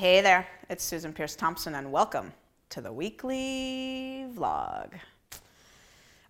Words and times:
Hey 0.00 0.22
there, 0.22 0.48
it's 0.70 0.82
Susan 0.82 1.12
Peirce 1.12 1.36
Thompson, 1.36 1.74
and 1.74 1.92
welcome 1.92 2.32
to 2.70 2.80
the 2.80 2.90
weekly 2.90 4.24
vlog. 4.34 4.88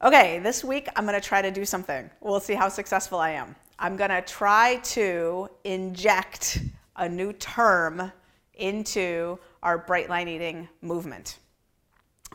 Okay, 0.03 0.41
this 0.41 0.65
week 0.65 0.89
I'm 0.97 1.07
gonna 1.07 1.21
try 1.21 1.41
to 1.41 1.53
do 1.53 1.65
something. 1.65 2.11
We'll 2.21 2.41
see 2.41 2.55
how 2.55 2.69
successful 2.69 3.21
I 3.21 3.31
am. 3.31 3.55
I'm 3.79 3.95
gonna 3.95 4.23
try 4.23 4.81
to 4.83 5.49
inject 5.63 6.59
a 6.97 7.09
new 7.09 7.33
term 7.35 8.11
into 8.55 9.39
our 9.63 9.79
bright 9.79 10.11
line 10.11 10.27
eating 10.27 10.69
movement. 10.83 11.39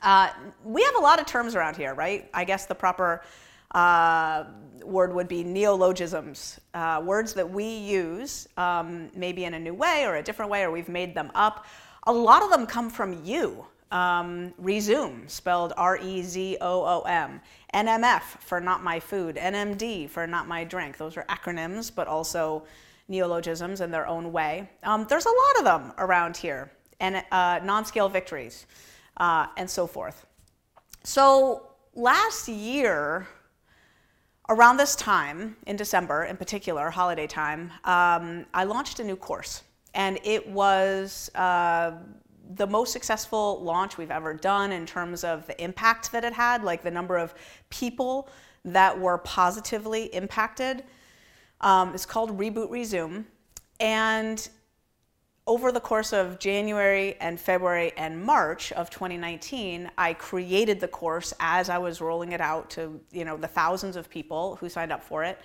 Uh, 0.04 0.30
we 0.64 0.84
have 0.84 0.96
a 0.96 1.02
lot 1.02 1.20
of 1.20 1.26
terms 1.26 1.54
around 1.54 1.76
here, 1.76 1.94
right? 1.96 2.30
I 2.34 2.46
guess 2.46 2.66
the 2.66 2.76
proper 2.76 3.26
uh, 3.76 4.46
word 4.84 5.14
would 5.14 5.28
be 5.28 5.44
neologisms, 5.44 6.60
uh, 6.74 7.02
words 7.04 7.34
that 7.34 7.50
we 7.50 7.66
use 7.66 8.48
um, 8.58 9.12
maybe 9.16 9.44
in 9.44 9.54
a 9.54 9.60
new 9.60 9.74
way 9.74 10.06
or 10.06 10.16
a 10.16 10.24
different 10.24 10.50
way, 10.50 10.64
or 10.64 10.72
we've 10.72 10.90
made 10.90 11.14
them 11.14 11.30
up. 11.36 11.66
A 12.08 12.14
lot 12.14 12.42
of 12.42 12.50
them 12.50 12.66
come 12.66 12.90
from 12.90 13.24
you. 13.24 13.66
Um, 13.92 14.54
Rezoom, 14.62 15.30
spelled 15.30 15.74
R 15.78 15.98
E 15.98 16.24
Z 16.24 16.58
O 16.62 16.84
O 16.86 17.02
M. 17.02 17.42
NMF 17.74 18.22
for 18.40 18.60
not 18.60 18.84
my 18.84 19.00
food. 19.00 19.36
NMD 19.36 20.10
for 20.10 20.26
not 20.26 20.48
my 20.48 20.64
drink. 20.64 20.98
Those 20.98 21.18
are 21.18 21.24
acronyms, 21.26 21.94
but 21.94 22.08
also 22.08 22.66
neologisms 23.08 23.82
in 23.82 23.92
their 23.92 24.08
own 24.08 24.32
way. 24.32 24.70
Um, 24.84 25.06
there's 25.10 25.26
a 25.26 25.30
lot 25.30 25.60
of 25.60 25.66
them 25.66 25.94
around 25.98 26.38
here, 26.38 26.72
and 27.00 27.24
uh, 27.32 27.60
non 27.64 27.86
scale 27.86 28.10
victories, 28.10 28.66
uh, 29.18 29.48
and 29.58 29.70
so 29.70 29.86
forth. 29.86 30.26
So 31.04 31.68
last 31.94 32.48
year, 32.48 33.28
around 34.50 34.78
this 34.78 34.96
time, 34.96 35.58
in 35.66 35.76
December 35.76 36.26
in 36.26 36.38
particular, 36.38 36.90
holiday 36.90 37.28
time, 37.28 37.72
um, 37.84 38.46
I 38.54 38.64
launched 38.64 39.00
a 39.00 39.04
new 39.04 39.16
course. 39.16 39.64
And 39.94 40.20
it 40.24 40.48
was 40.48 41.32
uh, 41.36 41.94
the 42.56 42.68
most 42.68 42.92
successful 42.92 43.62
launch 43.64 43.98
we've 43.98 44.12
ever 44.12 44.34
done 44.34 44.72
in 44.72 44.86
terms 44.86 45.24
of 45.24 45.48
the 45.48 45.62
impact 45.64 46.12
that 46.12 46.24
it 46.24 46.34
had, 46.34 46.64
like 46.64 46.84
the 46.84 46.92
number 46.92 47.18
of 47.18 47.34
people 47.70 48.30
that 48.66 49.00
were 49.00 49.20
positively 49.20 50.06
impacted. 50.14 50.84
Um, 51.62 51.94
it's 51.94 52.06
called 52.06 52.38
Reboot 52.38 52.70
Rezoom. 52.70 53.26
And 53.80 54.48
over 55.48 55.72
the 55.72 55.80
course 55.80 56.12
of 56.12 56.40
January 56.40 57.16
and 57.20 57.40
February 57.40 57.94
and 57.98 58.22
March 58.22 58.72
of 58.72 58.90
2019, 58.90 59.92
I 59.98 60.14
created 60.14 60.80
the 60.80 60.88
course 60.88 61.34
as 61.40 61.70
I 61.70 61.78
was 61.78 62.02
rolling 62.02 62.32
it 62.32 62.42
out 62.42 62.70
to 62.72 63.00
you 63.12 63.26
know 63.26 63.38
the 63.38 63.48
thousands 63.48 63.96
of 63.96 64.10
people 64.10 64.56
who 64.58 64.70
signed 64.70 64.92
up 64.92 65.04
for 65.04 65.24
it. 65.24 65.40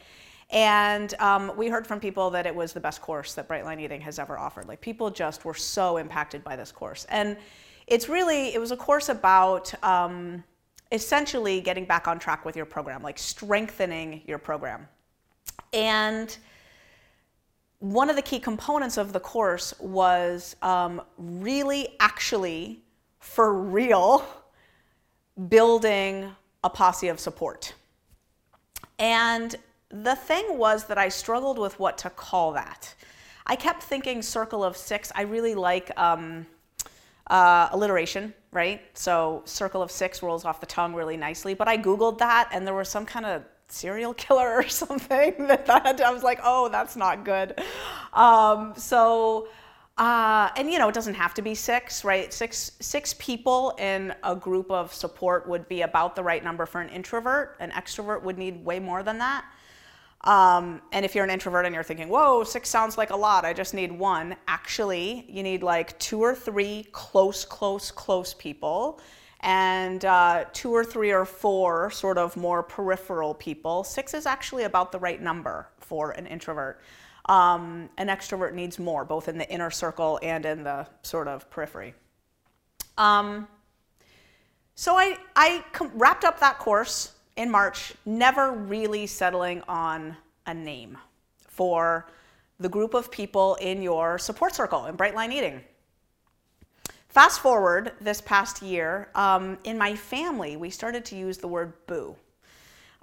And 0.51 1.15
um, 1.21 1.53
we 1.57 1.69
heard 1.69 1.87
from 1.87 2.01
people 2.01 2.31
that 2.31 2.45
it 2.45 2.55
was 2.55 2.73
the 2.73 2.81
best 2.81 3.01
course 3.01 3.35
that 3.35 3.49
Brightline 3.49 3.81
Eating 3.81 4.01
has 4.01 4.19
ever 4.19 4.37
offered. 4.37 4.67
Like 4.67 4.81
people 4.81 5.11
just 5.11 5.45
were 5.45 5.55
so 5.55 5.97
impacted 5.97 6.43
by 6.43 6.57
this 6.57 6.73
course. 6.73 7.07
And 7.09 7.37
it's 7.87 8.09
really, 8.09 8.53
it 8.53 8.61
was 8.61 8.73
a 8.73 8.77
course 8.77 9.11
about 9.11 9.73
um, 9.85 10.43
essentially 10.91 11.61
getting 11.61 11.85
back 11.85 12.09
on 12.09 12.19
track 12.19 12.45
with 12.45 12.57
your 12.57 12.67
program, 12.67 13.01
like 13.01 13.19
strengthening 13.19 14.23
your 14.27 14.39
program. 14.39 14.89
And 15.73 16.37
one 17.81 18.11
of 18.11 18.17
the 18.17 18.23
key 18.23 18.39
components 18.39 18.99
of 18.99 19.13
the 19.13 19.21
course 19.21 19.75
was 19.81 20.55
um, 20.63 21.03
really 21.17 21.89
actually, 21.99 22.83
for 23.19 23.55
real, 23.55 24.25
building 25.49 26.31
a 26.63 26.71
posse 26.71 27.09
of 27.09 27.19
support. 27.19 27.75
And 28.99 29.57
the 29.89 30.15
thing 30.15 30.59
was 30.59 30.85
that 30.85 30.99
I 30.99 31.09
struggled 31.09 31.59
with 31.59 31.79
what 31.79 31.97
to 31.99 32.11
call 32.11 32.53
that. 32.53 32.95
I 33.47 33.57
kept 33.57 33.83
thinking 33.83 34.21
circle 34.21 34.63
of 34.63 34.77
six. 34.77 35.11
I 35.15 35.23
really 35.23 35.55
like 35.55 35.91
um, 35.99 36.47
uh, 37.29 37.71
alliteration, 37.73 38.35
right? 38.53 38.83
So 38.93 39.41
circle 39.47 39.81
of 39.81 39.91
six 39.91 40.23
rolls 40.23 40.45
off 40.45 40.61
the 40.61 40.67
tongue 40.67 40.95
really 40.95 41.17
nicely. 41.17 41.55
But 41.55 41.67
I 41.67 41.79
Googled 41.79 42.19
that 42.19 42.51
and 42.53 42.67
there 42.67 42.75
was 42.75 42.91
some 42.91 43.07
kind 43.07 43.25
of 43.25 43.43
serial 43.73 44.15
killer 44.15 44.55
or 44.55 44.69
something 44.69 45.47
that, 45.47 45.67
that 45.67 46.01
I 46.01 46.11
was 46.11 46.23
like, 46.23 46.41
oh, 46.43 46.69
that's 46.69 46.97
not 46.97 47.25
good. 47.25 47.61
Um, 48.13 48.75
so, 48.77 49.49
uh, 49.99 50.49
and 50.57 50.71
you 50.71 50.79
know, 50.79 50.89
it 50.89 50.95
doesn't 50.95 51.15
have 51.15 51.35
to 51.35 51.43
be 51.43 51.55
six, 51.55 52.05
right? 52.05 52.33
Six, 52.33 52.73
six 52.81 53.15
people 53.19 53.75
in 53.79 54.15
a 54.25 54.35
group 54.35 54.71
of 54.71 54.95
support 54.95 55.49
would 55.49 55.69
be 55.69 55.83
about 55.83 56.17
the 56.17 56.23
right 56.23 56.43
number 56.43 56.65
for 56.67 56.81
an 56.81 56.89
introvert. 56.89 57.57
An 57.61 57.71
extrovert 57.73 58.23
would 58.23 58.39
need 58.39 58.65
way 58.65 58.79
more 58.79 59.03
than 59.03 59.19
that. 59.19 59.45
Um, 60.23 60.83
and 60.93 61.05
if 61.05 61.15
you're 61.15 61.25
an 61.25 61.31
introvert 61.31 61.65
and 61.65 61.75
you're 61.75 61.85
thinking, 61.85 62.09
whoa, 62.09 62.45
six 62.45 62.69
sounds 62.69 62.99
like 62.99 63.11
a 63.11 63.17
lot, 63.17 63.45
I 63.45 63.55
just 63.55 63.73
need 63.73 63.91
one, 63.91 64.37
actually, 64.49 65.25
you 65.29 65.43
need 65.43 65.63
like 65.63 65.99
two 65.99 66.21
or 66.21 66.35
three 66.35 66.87
close, 66.93 67.45
close, 67.45 67.91
close 67.91 68.35
people, 68.35 69.01
and 69.41 70.05
uh, 70.05 70.45
two 70.53 70.71
or 70.71 70.85
three 70.85 71.13
or 71.13 71.25
four 71.25 71.91
sort 71.91 72.19
of 72.19 72.37
more 72.37 72.63
peripheral 72.63 73.35
people. 73.35 73.85
Six 73.85 74.15
is 74.15 74.27
actually 74.27 74.65
about 74.65 74.93
the 74.93 74.99
right 74.99 75.21
number 75.21 75.69
for 75.79 76.11
an 76.13 76.27
introvert. 76.27 76.81
Um, 77.27 77.89
an 77.97 78.09
extrovert 78.09 78.55
needs 78.55 78.79
more, 78.79 79.05
both 79.05 79.29
in 79.29 79.39
the 79.39 79.49
inner 79.51 79.71
circle 79.71 80.19
and 80.23 80.45
in 80.45 80.65
the 80.65 80.87
sort 81.03 81.29
of 81.29 81.49
periphery. 81.51 81.95
Um, 82.99 83.49
so 84.75 84.97
I, 84.97 85.17
I 85.37 85.65
com- 85.73 85.93
wrapped 85.95 86.25
up 86.25 86.41
that 86.41 86.59
course 86.59 87.13
in 87.37 87.51
March, 87.51 87.95
never 88.05 88.53
really 88.53 89.07
settling 89.07 89.63
on 89.69 90.17
a 90.47 90.55
name 90.55 90.99
for 91.47 92.07
the 92.59 92.69
group 92.69 92.95
of 92.95 93.11
people 93.11 93.55
in 93.57 93.81
your 93.81 94.19
support 94.19 94.55
circle 94.55 94.87
in 94.87 94.97
Brightline 94.97 95.33
Eating. 95.33 95.63
Fast 97.11 97.41
forward 97.41 97.93
this 98.01 98.21
past 98.21 98.63
year, 98.63 99.09
um, 99.17 99.59
in 99.65 99.77
my 99.77 99.97
family, 99.97 100.57
we 100.57 100.71
started 100.71 101.05
to 101.07 101.17
use 101.17 101.39
the 101.39 101.49
word 101.49 101.73
boo 101.89 102.15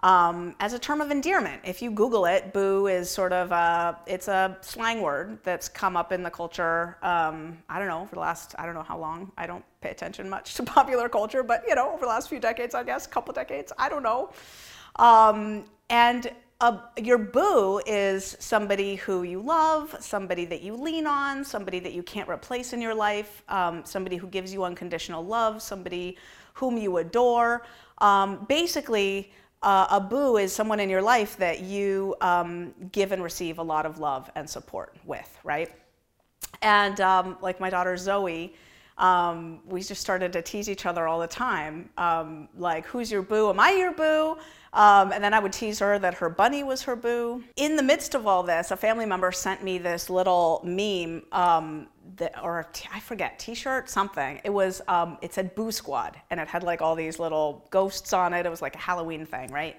um, 0.01 0.56
as 0.62 0.72
a 0.72 0.79
term 0.79 1.01
of 1.01 1.12
endearment. 1.12 1.62
If 1.66 1.81
you 1.81 1.91
Google 1.91 2.25
it, 2.25 2.53
boo 2.53 2.88
is 2.88 3.12
sort 3.12 3.34
of 3.34 3.51
a, 3.51 4.00
it's 4.07 4.29
a 4.29 4.57
slang 4.62 5.01
word 5.01 5.40
that's 5.44 5.68
come 5.68 5.97
up 5.97 6.13
in 6.13 6.23
the 6.23 6.29
culture. 6.29 6.97
Um, 7.01 7.57
I 7.68 7.79
don't 7.79 7.90
know 7.90 8.06
for 8.06 8.16
the 8.16 8.22
last 8.22 8.56
I 8.57 8.66
don't 8.66 8.75
know 8.75 8.84
how 8.84 8.97
long. 8.97 9.29
I 9.38 9.45
don't 9.45 9.66
pay 9.81 9.90
attention 9.90 10.29
much 10.29 10.53
to 10.56 10.63
popular 10.63 11.09
culture, 11.09 11.44
but 11.44 11.63
you 11.68 11.75
know 11.75 11.91
over 11.91 12.06
the 12.06 12.07
last 12.07 12.29
few 12.29 12.39
decades, 12.39 12.75
I 12.75 12.84
guess, 12.84 13.07
couple 13.07 13.34
decades. 13.34 13.74
I 13.78 13.89
don't 13.89 14.03
know. 14.03 14.31
Um, 14.95 15.66
and 15.89 16.31
a, 16.59 16.79
your 16.97 17.18
boo 17.19 17.79
is 17.85 18.35
somebody 18.40 18.95
who 18.95 19.23
you 19.23 19.41
love, 19.41 19.95
somebody 20.00 20.45
that 20.45 20.62
you 20.62 20.75
lean 20.75 21.06
on, 21.06 21.45
somebody 21.45 21.79
that 21.79 21.94
you 21.94 22.01
can't 22.01 22.28
replace 22.28 22.73
in 22.73 22.81
your 22.81 22.95
life, 22.95 23.44
um, 23.47 23.85
somebody 23.85 24.18
who 24.18 24.28
gives 24.28 24.51
you 24.51 24.63
unconditional 24.63 25.23
love, 25.23 25.62
somebody 25.62 26.18
whom 26.53 26.78
you 26.78 26.97
adore. 26.97 27.63
Um, 28.00 28.45
basically, 28.50 29.31
uh, 29.62 29.88
a 29.91 30.00
boo 30.00 30.38
is 30.38 30.51
someone 30.51 30.79
in 30.79 30.90
your 30.90 31.01
life 31.01 31.38
that 31.38 31.62
you 31.62 32.16
um, 32.22 32.74
give 32.91 33.12
and 33.12 33.22
receive 33.24 33.59
a 33.59 33.63
lot 33.63 33.85
of 33.85 34.00
love 34.00 34.29
and 34.35 34.50
support 34.50 34.95
with, 35.06 35.38
right? 35.44 35.72
And 36.63 37.00
um, 37.01 37.38
like 37.41 37.59
my 37.59 37.69
daughter 37.69 37.97
Zoe, 37.97 38.56
um, 38.97 39.59
we 39.66 39.81
just 39.81 40.01
started 40.01 40.34
to 40.34 40.41
tease 40.41 40.69
each 40.69 40.88
other 40.88 41.07
all 41.07 41.19
the 41.19 41.28
time. 41.28 41.89
Um, 41.97 42.50
like, 42.57 42.85
who's 42.88 43.12
your 43.12 43.22
boo? 43.22 43.50
Am 43.50 43.59
I 43.59 43.72
your 43.72 43.91
boo? 43.91 44.38
Um, 44.77 45.11
and 45.11 45.23
then 45.23 45.33
I 45.33 45.39
would 45.39 45.53
tease 45.53 45.79
her 45.79 45.97
that 45.97 46.13
her 46.13 46.29
bunny 46.29 46.63
was 46.63 46.83
her 46.83 46.95
boo. 46.95 47.43
In 47.55 47.75
the 47.75 47.81
midst 47.81 48.13
of 48.13 48.27
all 48.27 48.43
this, 48.43 48.69
a 48.69 48.77
family 48.77 49.07
member 49.07 49.31
sent 49.31 49.63
me 49.63 49.79
this 49.79 50.07
little 50.07 50.61
meme, 50.63 51.23
um, 51.31 51.88
that, 52.17 52.35
or 52.43 52.67
I 52.93 52.99
forget, 52.99 53.39
T-shirt, 53.39 53.89
something. 53.89 54.39
It 54.43 54.51
was, 54.51 54.83
um, 54.88 55.17
it 55.23 55.33
said 55.33 55.55
Boo 55.55 55.71
Squad, 55.71 56.15
and 56.29 56.39
it 56.39 56.47
had 56.47 56.61
like 56.61 56.83
all 56.83 56.93
these 56.93 57.17
little 57.17 57.65
ghosts 57.71 58.13
on 58.13 58.33
it. 58.33 58.45
It 58.45 58.49
was 58.49 58.61
like 58.61 58.75
a 58.75 58.77
Halloween 58.77 59.25
thing, 59.25 59.51
right? 59.51 59.77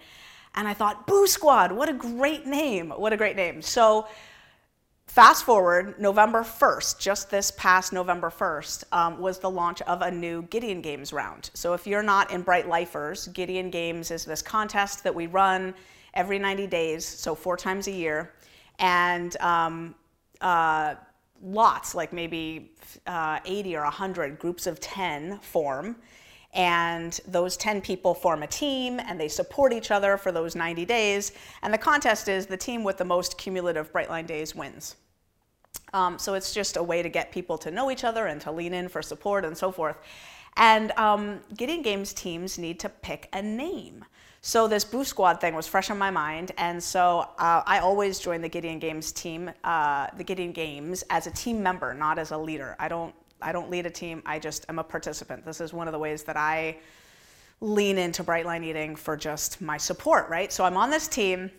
And 0.57 0.67
I 0.67 0.75
thought, 0.75 1.07
Boo 1.07 1.29
Squad, 1.29 1.71
what 1.71 1.89
a 1.89 1.93
great 1.93 2.45
name! 2.45 2.91
What 2.91 3.13
a 3.13 3.17
great 3.17 3.37
name. 3.37 3.63
So 3.63 4.09
Fast 5.09 5.45
forward, 5.45 5.99
November 5.99 6.43
1st, 6.43 7.01
just 7.01 7.31
this 7.31 7.51
past 7.53 7.95
November 7.95 8.29
1st, 8.29 8.85
um, 8.93 9.19
was 9.19 9.39
the 9.39 9.49
launch 9.49 9.81
of 9.83 10.03
a 10.03 10.11
new 10.11 10.43
Gideon 10.43 10.83
Games 10.83 11.15
round. 11.15 11.51
So 11.55 11.73
if 11.73 11.87
you're 11.87 12.03
not 12.03 12.31
in 12.31 12.43
Bright 12.43 12.69
Lifers, 12.69 13.27
Gideon 13.29 13.71
Games 13.71 14.11
is 14.11 14.27
this 14.27 14.43
contest 14.43 15.03
that 15.05 15.15
we 15.15 15.27
run 15.27 15.75
every 16.13 16.39
90 16.39 16.67
days, 16.67 17.07
so 17.07 17.35
four 17.35 17.57
times 17.57 17.89
a 17.89 17.91
year. 17.91 18.35
And 18.79 19.35
um, 19.41 19.95
uh, 20.43 20.97
lots, 21.43 21.95
like 21.95 22.13
maybe 22.13 22.73
uh, 23.07 23.41
80 23.47 23.77
or 23.77 23.85
100 23.85 24.39
groups 24.39 24.67
of 24.67 24.79
10 24.79 25.39
form. 25.39 25.97
And 26.55 27.21
those 27.27 27.57
10 27.57 27.83
people 27.83 28.15
form 28.15 28.43
a 28.43 28.47
team 28.47 29.01
and 29.01 29.21
they 29.21 29.29
support 29.29 29.73
each 29.73 29.91
other 29.91 30.17
for 30.17 30.33
those 30.33 30.57
90 30.57 30.85
days. 30.87 31.33
And 31.63 31.73
the 31.73 31.79
contest 31.79 32.29
is 32.29 32.47
the 32.47 32.57
team 32.57 32.85
with 32.85 32.97
the 32.97 33.05
most 33.05 33.39
cumulative 33.39 33.93
Brightline 33.93 34.27
days 34.27 34.55
wins. 34.55 34.97
Um, 35.93 36.19
so 36.19 36.35
it's 36.35 36.53
just 36.53 36.77
a 36.77 36.83
way 36.83 37.03
to 37.03 37.09
get 37.09 37.33
people 37.33 37.59
to 37.59 37.71
know 37.71 37.91
each 37.91 38.05
other 38.05 38.27
and 38.27 38.41
to 38.43 38.53
lean 38.53 38.75
in 38.75 38.89
for 38.89 39.03
support 39.03 39.45
and 39.45 39.57
so 39.57 39.71
forth. 39.71 39.97
And 40.57 40.91
um, 40.93 41.41
Gideon 41.57 41.83
Games 41.83 42.13
teams 42.13 42.59
need 42.59 42.81
to 42.81 42.89
pick 42.89 43.29
a 43.33 43.41
name. 43.41 44.05
So 44.41 44.69
this 44.69 44.85
Boo 44.85 45.05
Squad 45.05 45.41
thing 45.41 45.55
was 45.55 45.67
fresh 45.67 45.91
on 45.91 45.99
my 45.99 46.11
mind, 46.11 46.53
and 46.59 46.83
so 46.83 47.29
uh, 47.39 47.63
I 47.67 47.81
always 47.81 48.21
join 48.21 48.41
the 48.41 48.49
Gideon 48.49 48.79
Games 48.79 49.11
team, 49.11 49.51
uh, 49.65 50.07
the 50.17 50.23
Gideon 50.23 50.53
Games, 50.53 51.03
as 51.11 51.27
a 51.27 51.31
team 51.33 51.61
member, 51.61 51.93
not 51.93 52.19
as 52.19 52.31
a 52.31 52.39
leader. 52.39 52.77
I 52.79 52.87
don't, 52.89 53.15
I 53.41 53.53
don't 53.53 53.71
lead 53.71 53.87
a 53.87 53.91
team. 53.91 54.23
I 54.27 54.39
just 54.39 54.67
am 54.69 54.79
a 54.79 54.85
participant. 54.85 55.45
This 55.45 55.61
is 55.61 55.73
one 55.73 55.89
of 55.89 55.93
the 55.93 55.99
ways 55.99 56.25
that 56.25 56.37
I 56.37 56.79
lean 57.61 57.99
into 57.99 58.23
Brightline 58.23 58.65
Eating 58.65 58.97
for 58.97 59.17
just 59.17 59.61
my 59.61 59.77
support, 59.77 60.29
right? 60.29 60.53
So 60.53 60.65
I'm 60.65 60.77
on 60.77 60.91
this 60.91 61.09
team. 61.09 61.51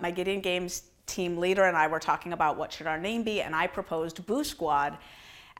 My 0.00 0.10
Gideon 0.10 0.40
Games 0.40 0.82
team 1.06 1.38
leader 1.38 1.64
and 1.64 1.76
I 1.76 1.86
were 1.86 1.98
talking 1.98 2.32
about 2.32 2.56
what 2.56 2.72
should 2.72 2.86
our 2.86 2.98
name 2.98 3.22
be, 3.22 3.40
and 3.40 3.54
I 3.54 3.66
proposed 3.66 4.24
Boo 4.26 4.44
Squad. 4.44 4.98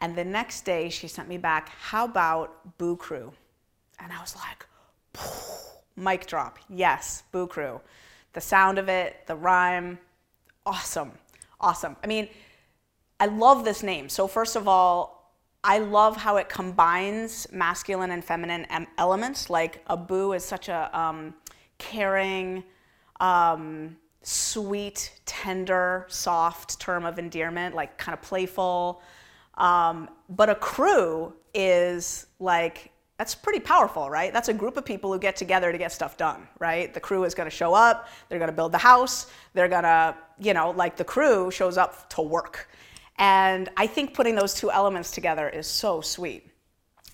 And 0.01 0.15
the 0.15 0.25
next 0.25 0.65
day, 0.65 0.91
she 0.91 1.09
sent 1.09 1.29
me 1.29 1.39
back, 1.39 1.71
"How 1.71 2.05
about 2.05 2.79
Boo 2.79 2.97
Crew?" 2.97 3.33
And 3.99 4.13
I 4.13 4.21
was 4.21 4.37
like, 4.37 4.67
mic 5.97 6.27
drop. 6.27 6.59
Yes, 6.69 7.25
Boo 7.33 7.49
Crew. 7.49 7.81
The 8.33 8.41
sound 8.41 8.79
of 8.79 8.89
it, 8.89 9.27
the 9.27 9.35
rhyme, 9.35 9.99
awesome, 10.65 11.13
awesome. 11.61 11.97
I 12.05 12.07
mean, 12.07 12.29
I 13.19 13.27
love 13.27 13.65
this 13.65 13.83
name. 13.83 14.09
So 14.09 14.29
first 14.29 14.55
of 14.55 14.69
all, 14.69 15.18
I 15.69 15.81
love 15.81 16.17
how 16.17 16.39
it 16.39 16.49
combines 16.49 17.47
masculine 17.53 18.11
and 18.11 18.25
feminine 18.25 18.67
elements. 18.97 19.51
Like 19.51 19.85
a 19.89 19.99
boo 19.99 20.33
is 20.33 20.43
such 20.43 20.71
a 20.71 20.89
um, 20.99 21.35
caring, 21.77 22.65
um, 23.21 23.99
sweet, 24.23 25.21
tender, 25.27 26.07
soft 26.09 26.81
term 26.81 27.05
of 27.05 27.19
endearment, 27.19 27.75
like 27.75 27.99
kind 27.99 28.17
of 28.17 28.23
playful. 28.23 29.03
Um, 29.59 30.09
but 30.31 30.49
a 30.49 30.55
crew 30.55 31.35
is 31.53 32.29
like 32.39 32.91
that's 33.19 33.35
pretty 33.35 33.61
powerful, 33.61 34.09
right? 34.09 34.33
That's 34.33 34.49
a 34.49 34.55
group 34.55 34.79
of 34.79 34.87
people 34.87 35.13
who 35.13 35.19
get 35.19 35.37
together 35.37 35.71
to 35.71 35.77
get 35.77 35.93
stuff 35.93 36.17
done, 36.17 36.49
right? 36.61 36.95
The 36.95 37.01
crew 37.01 37.25
is 37.25 37.35
going 37.35 37.51
to 37.51 37.55
show 37.55 37.75
up, 37.75 38.09
they're 38.31 38.39
going 38.39 38.51
to 38.51 38.57
build 38.57 38.73
the 38.73 38.79
house, 38.79 39.27
they're 39.53 39.69
going 39.69 39.83
to, 39.83 40.17
you 40.41 40.55
know, 40.55 40.71
like 40.71 40.97
the 40.97 41.05
crew 41.05 41.51
shows 41.51 41.77
up 41.77 42.09
to 42.11 42.23
work. 42.23 42.71
And 43.19 43.69
I 43.77 43.87
think 43.87 44.15
putting 44.15 44.35
those 44.35 44.55
two 44.55 44.71
elements 44.71 45.11
together 45.11 45.49
is 45.49 45.67
so 45.67 46.01
sweet. 46.01 46.51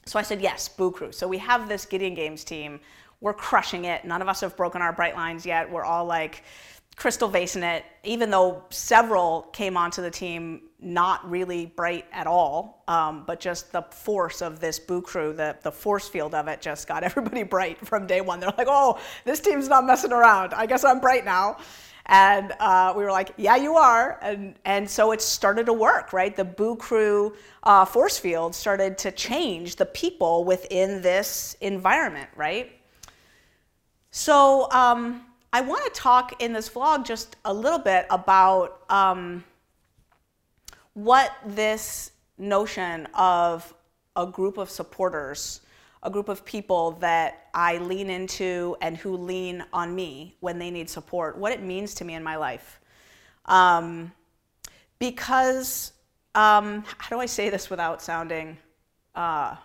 So 0.07 0.19
I 0.19 0.23
said, 0.23 0.41
yes, 0.41 0.69
Boo 0.69 0.91
Crew. 0.91 1.13
So 1.13 1.27
we 1.27 1.39
have 1.39 1.69
this 1.69 1.87
Gideon 1.87 2.15
Games 2.15 2.45
team. 2.45 2.79
We're 3.21 3.33
crushing 3.33 3.87
it. 3.87 4.05
None 4.05 4.21
of 4.21 4.29
us 4.29 4.43
have 4.43 4.57
broken 4.57 4.83
our 4.83 4.93
bright 4.93 5.15
lines 5.15 5.47
yet. 5.47 5.71
We're 5.71 5.85
all 5.85 6.05
like, 6.05 6.43
crystal 6.97 7.29
vase 7.29 7.57
in 7.57 7.63
it, 7.63 7.85
even 8.05 8.31
though 8.31 8.63
several 8.71 9.43
came 9.53 9.77
onto 9.77 10.01
the 10.01 10.11
team 10.11 10.63
not 10.81 11.29
really 11.29 11.67
bright 11.67 12.07
at 12.13 12.27
all, 12.27 12.85
um, 12.89 13.25
but 13.27 13.41
just 13.41 13.73
the 13.73 13.83
force 13.83 14.43
of 14.43 14.61
this 14.61 14.79
boo 14.79 15.03
crew, 15.03 15.33
the, 15.33 15.57
the 15.63 15.73
force 15.73 16.09
field 16.09 16.35
of 16.35 16.47
it 16.47 16.61
just 16.61 16.87
got 16.87 17.03
everybody 17.03 17.43
bright 17.43 17.85
from 17.85 18.07
day 18.07 18.21
one. 18.21 18.39
They're 18.39 18.53
like, 18.57 18.69
oh, 18.71 18.99
this 19.25 19.41
team's 19.41 19.69
not 19.69 19.85
messing 19.85 20.13
around. 20.13 20.55
I 20.55 20.67
guess 20.67 20.85
I'm 20.85 21.01
bright 21.01 21.25
now. 21.25 21.57
And 22.07 22.53
uh, 22.61 22.93
we 22.97 23.03
were 23.03 23.11
like, 23.11 23.33
yeah, 23.37 23.57
you 23.57 23.77
are. 23.77 24.19
And, 24.21 24.55
and 24.65 24.89
so 24.89 25.13
it 25.13 25.23
started 25.23 25.67
to 25.67 25.73
work, 25.73 26.13
right? 26.13 26.37
The 26.37 26.45
Boo 26.45 26.77
Crew 26.77 27.35
uh, 27.63 27.85
force 27.85 28.19
field 28.19 28.55
started 28.55 28.99
to 28.99 29.11
change 29.11 29.77
the 29.77 29.87
people 29.87 30.45
within 30.45 31.01
this 31.01 31.57
environment, 31.61 32.29
right? 32.37 32.73
So, 34.11 34.71
um, 34.71 35.25
I 35.55 35.61
want 35.61 35.85
to 35.85 35.91
talk 36.01 36.43
in 36.43 36.53
this 36.53 36.69
vlog 36.69 37.05
just 37.05 37.37
a 37.45 37.55
little 37.55 37.79
bit 37.79 38.07
about 38.11 38.83
um, 38.91 39.45
what 40.95 41.33
this 41.47 42.11
notion 42.39 43.07
of 43.15 43.73
a 44.17 44.27
group 44.27 44.59
of 44.59 44.69
supporters, 44.69 45.61
a 46.05 46.11
group 46.11 46.29
of 46.29 46.45
people 46.45 46.93
that 46.93 47.49
I 47.55 47.79
lean 47.79 48.11
into 48.11 48.77
and 48.83 48.97
who 48.97 49.17
lean 49.17 49.65
on 49.73 49.95
me 49.95 50.37
when 50.41 50.59
they 50.59 50.71
need 50.71 50.91
support, 50.91 51.39
what 51.39 51.51
it 51.51 51.63
means 51.63 51.95
to 51.95 52.05
me 52.05 52.15
in 52.15 52.23
my 52.23 52.37
life. 52.37 52.79
Um, 53.47 54.13
because, 54.99 55.93
um, 56.35 56.85
how 56.99 57.17
do 57.17 57.21
I 57.21 57.27
say 57.27 57.49
this 57.49 57.71
without 57.71 58.03
sounding 58.03 58.59
uh, 59.15 59.57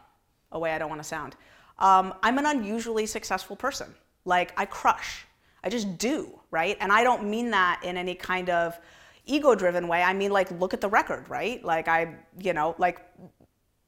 a 0.52 0.60
way 0.60 0.72
I 0.72 0.78
don't 0.78 0.90
want 0.90 1.02
to 1.02 1.08
sound? 1.08 1.36
Um, 1.78 2.14
I'm 2.24 2.38
an 2.38 2.46
unusually 2.46 3.06
successful 3.06 3.56
person. 3.56 3.94
Like, 4.24 4.54
I 4.58 4.66
crush. 4.66 5.26
I 5.64 5.70
just 5.70 5.98
do, 5.98 6.40
right? 6.52 6.78
And 6.80 6.92
I 6.92 7.04
don't 7.04 7.30
mean 7.30 7.52
that 7.52 7.82
in 7.84 7.98
any 7.98 8.16
kind 8.16 8.50
of 8.50 8.80
ego 9.26 9.56
driven 9.56 9.90
way. 9.90 10.02
I 10.02 10.14
mean, 10.14 10.32
like, 10.32 10.52
look 10.52 10.74
at 10.74 10.80
the 10.80 10.90
record, 10.90 11.30
right? 11.30 11.64
Like, 11.64 11.90
I, 11.90 12.16
you 12.40 12.54
know, 12.54 12.76
like 12.78 13.02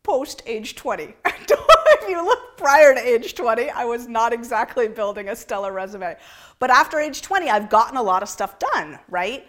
post 0.03 0.43
age 0.45 0.75
20. 0.75 1.13
if 1.25 2.09
you 2.09 2.23
look 2.23 2.57
prior 2.57 2.93
to 2.93 2.99
age 2.99 3.35
20, 3.35 3.69
I 3.69 3.85
was 3.85 4.07
not 4.07 4.33
exactly 4.33 4.87
building 4.87 5.29
a 5.29 5.35
stellar 5.35 5.71
resume. 5.71 6.15
But 6.59 6.69
after 6.69 6.99
age 6.99 7.21
20, 7.21 7.49
I've 7.49 7.69
gotten 7.69 7.97
a 7.97 8.03
lot 8.03 8.23
of 8.23 8.29
stuff 8.29 8.59
done, 8.59 8.99
right? 9.09 9.47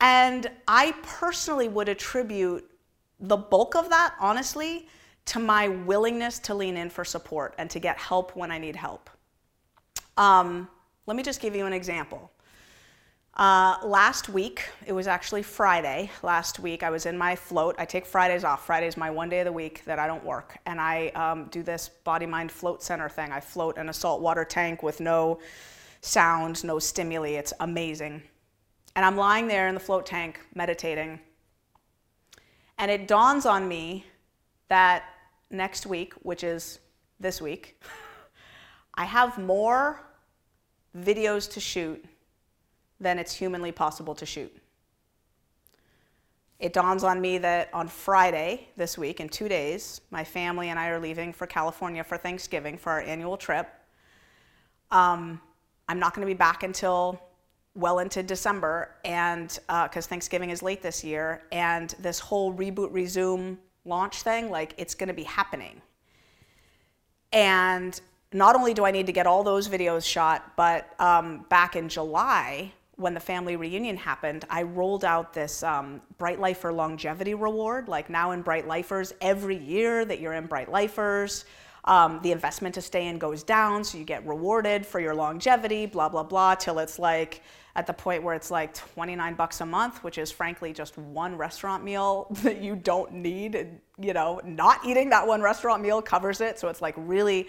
And 0.00 0.50
I 0.66 0.94
personally 1.02 1.68
would 1.68 1.88
attribute 1.88 2.68
the 3.20 3.36
bulk 3.36 3.76
of 3.76 3.88
that, 3.90 4.14
honestly, 4.18 4.88
to 5.26 5.38
my 5.38 5.68
willingness 5.68 6.40
to 6.40 6.54
lean 6.54 6.76
in 6.76 6.90
for 6.90 7.04
support 7.04 7.54
and 7.58 7.70
to 7.70 7.78
get 7.78 7.96
help 7.98 8.34
when 8.34 8.50
I 8.50 8.58
need 8.58 8.74
help. 8.74 9.08
Um, 10.16 10.68
let 11.06 11.16
me 11.16 11.22
just 11.22 11.40
give 11.40 11.54
you 11.54 11.66
an 11.66 11.72
example. 11.72 12.31
Uh, 13.34 13.78
last 13.82 14.28
week, 14.28 14.68
it 14.84 14.92
was 14.92 15.06
actually 15.06 15.42
Friday. 15.42 16.10
Last 16.22 16.58
week, 16.58 16.82
I 16.82 16.90
was 16.90 17.06
in 17.06 17.16
my 17.16 17.34
float. 17.34 17.74
I 17.78 17.86
take 17.86 18.04
Fridays 18.04 18.44
off. 18.44 18.66
Friday 18.66 18.86
is 18.86 18.98
my 18.98 19.10
one 19.10 19.30
day 19.30 19.40
of 19.40 19.46
the 19.46 19.52
week 19.52 19.82
that 19.86 19.98
I 19.98 20.06
don't 20.06 20.22
work. 20.22 20.58
And 20.66 20.78
I 20.78 21.08
um, 21.08 21.46
do 21.46 21.62
this 21.62 21.88
body 21.88 22.26
mind 22.26 22.52
float 22.52 22.82
center 22.82 23.08
thing. 23.08 23.32
I 23.32 23.40
float 23.40 23.78
in 23.78 23.88
a 23.88 23.92
saltwater 23.92 24.44
tank 24.44 24.82
with 24.82 25.00
no 25.00 25.40
sound, 26.02 26.62
no 26.62 26.78
stimuli. 26.78 27.30
It's 27.30 27.54
amazing. 27.60 28.22
And 28.96 29.04
I'm 29.04 29.16
lying 29.16 29.48
there 29.48 29.66
in 29.66 29.74
the 29.74 29.80
float 29.80 30.04
tank 30.04 30.38
meditating. 30.54 31.18
And 32.76 32.90
it 32.90 33.08
dawns 33.08 33.46
on 33.46 33.66
me 33.66 34.04
that 34.68 35.04
next 35.50 35.86
week, 35.86 36.12
which 36.22 36.44
is 36.44 36.80
this 37.18 37.40
week, 37.40 37.80
I 38.94 39.06
have 39.06 39.38
more 39.38 40.02
videos 40.94 41.50
to 41.52 41.60
shoot 41.60 42.04
than 43.02 43.18
it's 43.18 43.34
humanly 43.34 43.72
possible 43.72 44.14
to 44.14 44.24
shoot. 44.24 44.54
It 46.58 46.72
dawns 46.72 47.02
on 47.02 47.20
me 47.20 47.38
that 47.38 47.70
on 47.72 47.88
Friday 47.88 48.68
this 48.76 48.96
week, 48.96 49.18
in 49.18 49.28
two 49.28 49.48
days, 49.48 50.00
my 50.12 50.22
family 50.22 50.68
and 50.68 50.78
I 50.78 50.88
are 50.88 51.00
leaving 51.00 51.32
for 51.32 51.46
California 51.46 52.04
for 52.04 52.16
Thanksgiving 52.16 52.78
for 52.78 52.92
our 52.92 53.00
annual 53.00 53.36
trip. 53.36 53.68
Um, 54.92 55.40
I'm 55.88 55.98
not 55.98 56.14
going 56.14 56.26
to 56.26 56.32
be 56.32 56.38
back 56.38 56.62
until 56.62 57.20
well 57.74 57.98
into 57.98 58.22
December, 58.22 58.94
and 59.04 59.48
because 59.66 60.06
uh, 60.06 60.08
Thanksgiving 60.08 60.50
is 60.50 60.62
late 60.62 60.82
this 60.82 61.02
year, 61.02 61.42
and 61.50 61.90
this 61.98 62.20
whole 62.20 62.54
reboot 62.54 62.92
Rezoom 62.92 63.56
launch 63.84 64.22
thing, 64.22 64.48
like 64.50 64.74
it's 64.76 64.94
going 64.94 65.08
to 65.08 65.14
be 65.14 65.24
happening. 65.24 65.82
And 67.32 68.00
not 68.32 68.54
only 68.54 68.72
do 68.72 68.84
I 68.84 68.90
need 68.90 69.06
to 69.06 69.12
get 69.12 69.26
all 69.26 69.42
those 69.42 69.68
videos 69.68 70.04
shot, 70.04 70.52
but 70.56 70.94
um, 71.00 71.44
back 71.48 71.74
in 71.74 71.88
July, 71.88 72.72
when 73.02 73.14
the 73.14 73.20
family 73.20 73.56
reunion 73.56 73.96
happened, 73.96 74.44
I 74.48 74.62
rolled 74.62 75.04
out 75.04 75.34
this 75.34 75.62
um, 75.62 76.00
Bright 76.18 76.40
Lifer 76.40 76.72
longevity 76.72 77.34
reward. 77.34 77.88
Like 77.88 78.08
now 78.08 78.30
in 78.30 78.42
Bright 78.42 78.66
Lifers, 78.66 79.12
every 79.20 79.56
year 79.56 80.04
that 80.04 80.20
you're 80.20 80.32
in 80.34 80.46
Bright 80.46 80.70
Lifers, 80.70 81.44
um, 81.84 82.20
the 82.22 82.30
investment 82.30 82.76
to 82.76 82.80
stay 82.80 83.08
in 83.08 83.18
goes 83.18 83.42
down, 83.42 83.82
so 83.82 83.98
you 83.98 84.04
get 84.04 84.24
rewarded 84.24 84.86
for 84.86 85.00
your 85.00 85.14
longevity, 85.14 85.84
blah, 85.84 86.08
blah, 86.08 86.22
blah, 86.22 86.54
till 86.54 86.78
it's 86.78 86.98
like 86.98 87.42
at 87.74 87.86
the 87.86 87.92
point 87.92 88.22
where 88.22 88.34
it's 88.34 88.50
like 88.50 88.72
29 88.74 89.34
bucks 89.34 89.60
a 89.62 89.66
month, 89.66 90.04
which 90.04 90.16
is 90.16 90.30
frankly 90.30 90.72
just 90.72 90.96
one 90.96 91.36
restaurant 91.36 91.82
meal 91.82 92.28
that 92.42 92.62
you 92.62 92.76
don't 92.76 93.12
need. 93.12 93.80
You 93.98 94.12
know, 94.12 94.40
not 94.44 94.84
eating 94.86 95.10
that 95.10 95.26
one 95.26 95.42
restaurant 95.42 95.82
meal 95.82 96.00
covers 96.00 96.40
it, 96.40 96.58
so 96.58 96.68
it's 96.68 96.80
like 96.80 96.94
really 96.96 97.48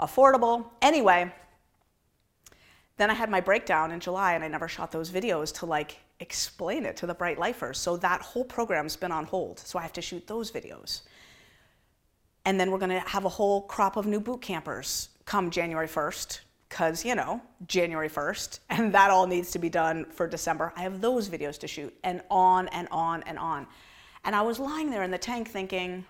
affordable. 0.00 0.66
Anyway, 0.82 1.32
then 2.98 3.10
I 3.10 3.14
had 3.14 3.30
my 3.30 3.40
breakdown 3.40 3.90
in 3.92 4.00
July 4.00 4.34
and 4.34 4.44
I 4.44 4.48
never 4.48 4.68
shot 4.68 4.92
those 4.92 5.10
videos 5.10 5.54
to 5.60 5.66
like 5.66 5.98
explain 6.20 6.84
it 6.84 6.96
to 6.98 7.06
the 7.06 7.14
Bright 7.14 7.38
Lifers. 7.38 7.78
So 7.78 7.96
that 7.98 8.20
whole 8.20 8.44
program's 8.44 8.96
been 8.96 9.12
on 9.12 9.24
hold. 9.24 9.60
So 9.60 9.78
I 9.78 9.82
have 9.82 9.92
to 9.94 10.02
shoot 10.02 10.26
those 10.26 10.50
videos. 10.50 11.02
And 12.44 12.58
then 12.58 12.70
we're 12.70 12.78
going 12.78 12.90
to 12.90 13.00
have 13.00 13.24
a 13.24 13.28
whole 13.28 13.62
crop 13.62 13.96
of 13.96 14.06
new 14.06 14.20
boot 14.20 14.40
campers 14.40 15.10
come 15.24 15.50
January 15.50 15.86
1st 15.86 16.40
because, 16.68 17.04
you 17.04 17.14
know, 17.14 17.40
January 17.66 18.08
1st, 18.08 18.60
and 18.70 18.92
that 18.94 19.10
all 19.10 19.26
needs 19.26 19.50
to 19.52 19.58
be 19.58 19.68
done 19.68 20.04
for 20.06 20.26
December. 20.26 20.72
I 20.76 20.82
have 20.82 21.00
those 21.00 21.28
videos 21.28 21.58
to 21.60 21.68
shoot, 21.68 21.94
and 22.04 22.22
on 22.30 22.68
and 22.68 22.88
on 22.90 23.22
and 23.24 23.38
on. 23.38 23.66
And 24.24 24.34
I 24.34 24.42
was 24.42 24.58
lying 24.58 24.90
there 24.90 25.02
in 25.02 25.10
the 25.10 25.18
tank 25.18 25.48
thinking, 25.48 26.04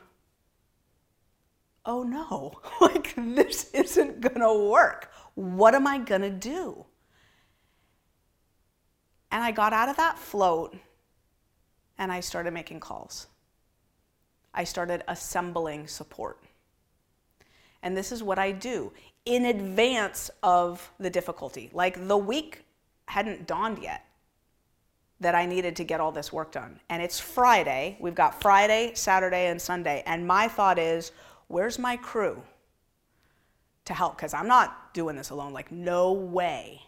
oh 1.85 2.03
no, 2.03 2.61
like 2.81 3.15
this 3.17 3.71
isn't 3.73 4.21
gonna 4.21 4.55
work. 4.55 5.11
What 5.39 5.77
am 5.77 5.87
I 5.87 5.99
gonna 5.99 6.31
do? 6.31 6.85
And 9.31 9.41
I 9.41 9.53
got 9.53 9.73
out 9.73 9.89
of 9.89 9.97
that 9.97 10.19
float 10.19 10.77
and 11.97 12.11
I 12.11 12.19
started 12.19 12.53
making 12.53 12.81
calls. 12.81 13.29
I 14.53 14.65
started 14.65 15.05
assembling 15.07 15.87
support. 15.87 16.43
And 17.85 17.97
this 17.97 18.11
is 18.11 18.21
what 18.21 18.41
I 18.41 18.51
do 18.51 18.93
in 19.27 19.45
advance 19.45 20.29
of 20.43 20.91
the 20.99 21.09
difficulty. 21.09 21.71
Like 21.73 22.09
the 22.09 22.17
week 22.17 22.65
hadn't 23.07 23.47
dawned 23.47 23.79
yet 23.81 24.05
that 25.21 25.37
I 25.37 25.47
needed 25.47 25.77
to 25.77 25.85
get 25.85 26.01
all 26.01 26.11
this 26.11 26.33
work 26.33 26.51
done. 26.51 26.81
And 26.89 27.01
it's 27.01 27.21
Friday. 27.21 27.97
We've 28.01 28.13
got 28.13 28.41
Friday, 28.41 28.91
Saturday, 28.95 29.47
and 29.47 29.63
Sunday. 29.63 30.03
And 30.05 30.27
my 30.27 30.49
thought 30.49 30.81
is, 30.81 31.13
where's 31.47 31.79
my 31.79 31.97
crew 31.97 32.43
to 33.89 33.95
help? 33.95 34.17
Because 34.17 34.33
I'm 34.33 34.49
not 34.49 34.95
doing 34.95 35.17
this 35.17 35.31
alone. 35.31 35.53
Like, 35.53 35.73
no 35.73 36.13
way. 36.13 36.83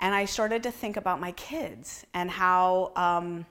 And 0.00 0.14
I 0.14 0.24
started 0.24 0.62
to 0.62 0.70
think 0.70 0.96
about 0.96 1.20
my 1.20 1.32
kids 1.32 2.06
and 2.14 2.30
how 2.30 2.92
um, 2.96 3.44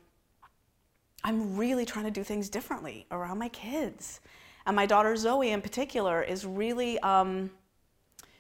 I'm 1.23 1.57
really 1.57 1.85
trying 1.85 2.05
to 2.05 2.11
do 2.11 2.23
things 2.23 2.49
differently 2.49 3.05
around 3.11 3.37
my 3.37 3.49
kids. 3.49 4.21
And 4.65 4.75
my 4.75 4.85
daughter 4.85 5.15
Zoe, 5.15 5.49
in 5.49 5.61
particular, 5.61 6.21
is 6.21 6.45
really. 6.45 6.99
Um, 6.99 7.51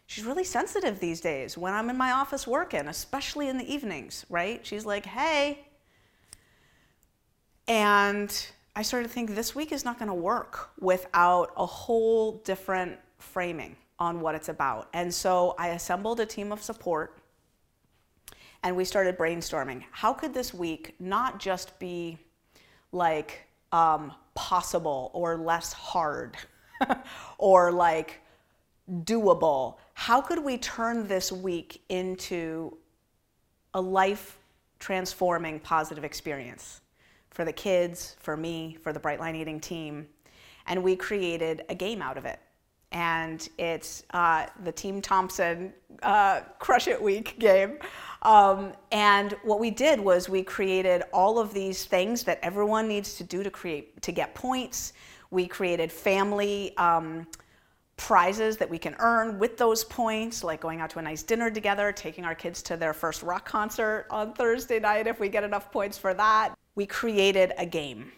she's 0.07 0.25
really 0.25 0.43
sensitive 0.43 0.99
these 0.99 1.21
days 1.21 1.57
when 1.57 1.73
I'm 1.73 1.89
in 1.89 1.97
my 1.97 2.11
office 2.11 2.45
working, 2.45 2.87
especially 2.87 3.47
in 3.47 3.57
the 3.57 3.73
evenings, 3.73 4.25
right? 4.29 4.59
She's 4.65 4.85
like, 4.85 5.05
hey. 5.05 5.65
And 7.67 8.29
I 8.75 8.81
started 8.81 9.07
to 9.07 9.13
think 9.13 9.35
this 9.35 9.55
week 9.55 9.71
is 9.71 9.85
not 9.85 9.97
going 9.97 10.09
to 10.09 10.13
work 10.13 10.71
without 10.79 11.53
a 11.55 11.65
whole 11.65 12.33
different 12.43 12.99
framing 13.19 13.77
on 14.01 14.19
what 14.19 14.33
it's 14.33 14.49
about. 14.49 14.89
And 14.93 15.13
so 15.13 15.53
I 15.59 15.69
assembled 15.69 16.19
a 16.19 16.25
team 16.25 16.51
of 16.51 16.63
support 16.63 17.19
and 18.63 18.75
we 18.75 18.83
started 18.83 19.15
brainstorming. 19.15 19.83
How 19.91 20.11
could 20.11 20.33
this 20.33 20.55
week 20.55 20.95
not 20.99 21.39
just 21.39 21.77
be 21.77 22.17
like 22.91 23.47
um, 23.71 24.11
possible 24.33 25.11
or 25.13 25.37
less 25.37 25.71
hard 25.71 26.35
or 27.37 27.71
like 27.71 28.21
doable? 29.03 29.77
How 29.93 30.19
could 30.19 30.43
we 30.43 30.57
turn 30.57 31.07
this 31.07 31.31
week 31.31 31.83
into 31.89 32.75
a 33.75 33.81
life 33.81 34.39
transforming 34.79 35.59
positive 35.59 36.03
experience 36.03 36.81
for 37.29 37.45
the 37.45 37.53
kids, 37.53 38.15
for 38.19 38.35
me, 38.35 38.79
for 38.81 38.93
the 38.93 38.99
Brightline 38.99 39.35
Eating 39.35 39.59
team? 39.59 40.07
And 40.65 40.81
we 40.81 40.95
created 40.95 41.65
a 41.69 41.75
game 41.75 42.01
out 42.01 42.17
of 42.17 42.25
it. 42.25 42.39
And 42.91 43.47
it's 43.57 44.03
uh, 44.13 44.47
the 44.63 44.71
Team 44.71 45.01
Thompson 45.01 45.73
uh, 46.03 46.41
Crush 46.59 46.87
It 46.87 47.01
Week 47.01 47.39
game. 47.39 47.79
Um, 48.23 48.73
and 48.91 49.33
what 49.43 49.59
we 49.59 49.71
did 49.71 49.99
was 49.99 50.29
we 50.29 50.43
created 50.43 51.03
all 51.13 51.39
of 51.39 51.53
these 51.53 51.85
things 51.85 52.23
that 52.23 52.39
everyone 52.43 52.87
needs 52.87 53.15
to 53.15 53.23
do 53.23 53.43
to 53.43 53.49
create 53.49 54.01
to 54.01 54.11
get 54.11 54.35
points. 54.35 54.93
We 55.31 55.47
created 55.47 55.91
family 55.91 56.75
um, 56.77 57.25
prizes 57.97 58.57
that 58.57 58.69
we 58.69 58.77
can 58.77 58.95
earn 58.99 59.39
with 59.39 59.57
those 59.57 59.83
points, 59.83 60.43
like 60.43 60.59
going 60.59 60.81
out 60.81 60.89
to 60.89 60.99
a 60.99 61.01
nice 61.01 61.23
dinner 61.23 61.49
together, 61.49 61.91
taking 61.91 62.25
our 62.25 62.35
kids 62.35 62.61
to 62.63 62.75
their 62.75 62.93
first 62.93 63.23
rock 63.23 63.45
concert 63.45 64.07
on 64.09 64.33
Thursday 64.33 64.79
night 64.79 65.07
if 65.07 65.19
we 65.19 65.29
get 65.29 65.43
enough 65.43 65.71
points 65.71 65.97
for 65.97 66.13
that. 66.13 66.53
We 66.75 66.85
created 66.85 67.53
a 67.57 67.65
game. 67.65 68.11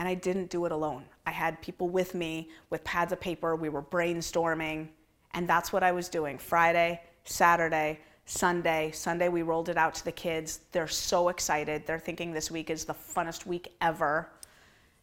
And 0.00 0.08
I 0.08 0.14
didn't 0.14 0.48
do 0.48 0.64
it 0.64 0.72
alone. 0.72 1.04
I 1.26 1.30
had 1.30 1.60
people 1.60 1.90
with 1.90 2.14
me 2.14 2.48
with 2.70 2.82
pads 2.84 3.12
of 3.12 3.20
paper. 3.20 3.54
We 3.54 3.68
were 3.68 3.82
brainstorming. 3.82 4.88
And 5.34 5.46
that's 5.46 5.74
what 5.74 5.82
I 5.82 5.92
was 5.92 6.08
doing 6.08 6.38
Friday, 6.38 7.02
Saturday, 7.24 8.00
Sunday. 8.24 8.92
Sunday, 8.92 9.28
we 9.28 9.42
rolled 9.42 9.68
it 9.68 9.76
out 9.76 9.92
to 9.96 10.04
the 10.06 10.12
kids. 10.12 10.60
They're 10.72 10.88
so 10.88 11.28
excited. 11.28 11.86
They're 11.86 11.98
thinking 11.98 12.32
this 12.32 12.50
week 12.50 12.70
is 12.70 12.86
the 12.86 12.94
funnest 12.94 13.44
week 13.44 13.74
ever. 13.82 14.30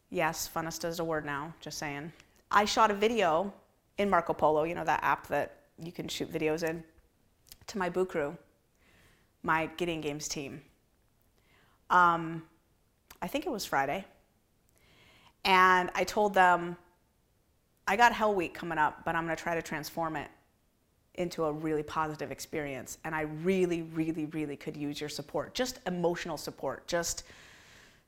Yes, 0.10 0.50
funnest 0.52 0.84
is 0.84 0.98
a 0.98 1.04
word 1.04 1.26
now, 1.26 1.54
just 1.60 1.78
saying. 1.78 2.12
I 2.50 2.66
shot 2.66 2.90
a 2.90 2.96
video 2.96 3.54
in 4.00 4.10
Marco 4.10 4.34
Polo, 4.34 4.64
you 4.64 4.74
know, 4.74 4.84
that 4.84 5.04
app 5.04 5.28
that 5.28 5.58
you 5.78 5.92
can 5.92 6.08
shoot 6.08 6.34
videos 6.34 6.68
in, 6.68 6.84
to 7.68 7.78
my 7.78 7.88
Boo 7.88 8.06
Crew, 8.06 8.36
my 9.44 9.68
Gideon 9.78 10.02
Games 10.02 10.28
team. 10.28 10.60
Um, 11.92 12.42
I 13.22 13.28
think 13.28 13.46
it 13.46 13.52
was 13.52 13.64
Friday. 13.64 14.04
And 15.48 15.90
I 15.96 16.04
told 16.04 16.36
them, 16.36 16.78
I 17.88 17.96
got 17.96 18.14
Hell 18.14 18.36
Week 18.36 18.54
coming 18.54 18.78
up, 18.78 19.04
but 19.04 19.16
I'm 19.16 19.26
going 19.26 19.36
to 19.36 19.42
try 19.42 19.56
to 19.56 19.62
transform 19.62 20.16
it 20.16 20.30
into 21.16 21.46
a 21.46 21.52
really 21.52 21.82
positive 21.82 22.32
experience. 22.32 23.00
And 23.04 23.16
I 23.16 23.22
really, 23.22 23.82
really, 23.82 24.26
really 24.26 24.56
could 24.56 24.78
use 24.78 25.02
your 25.02 25.10
support, 25.10 25.56
just 25.56 25.80
emotional 25.88 26.38
support. 26.38 26.86
Just 26.86 27.24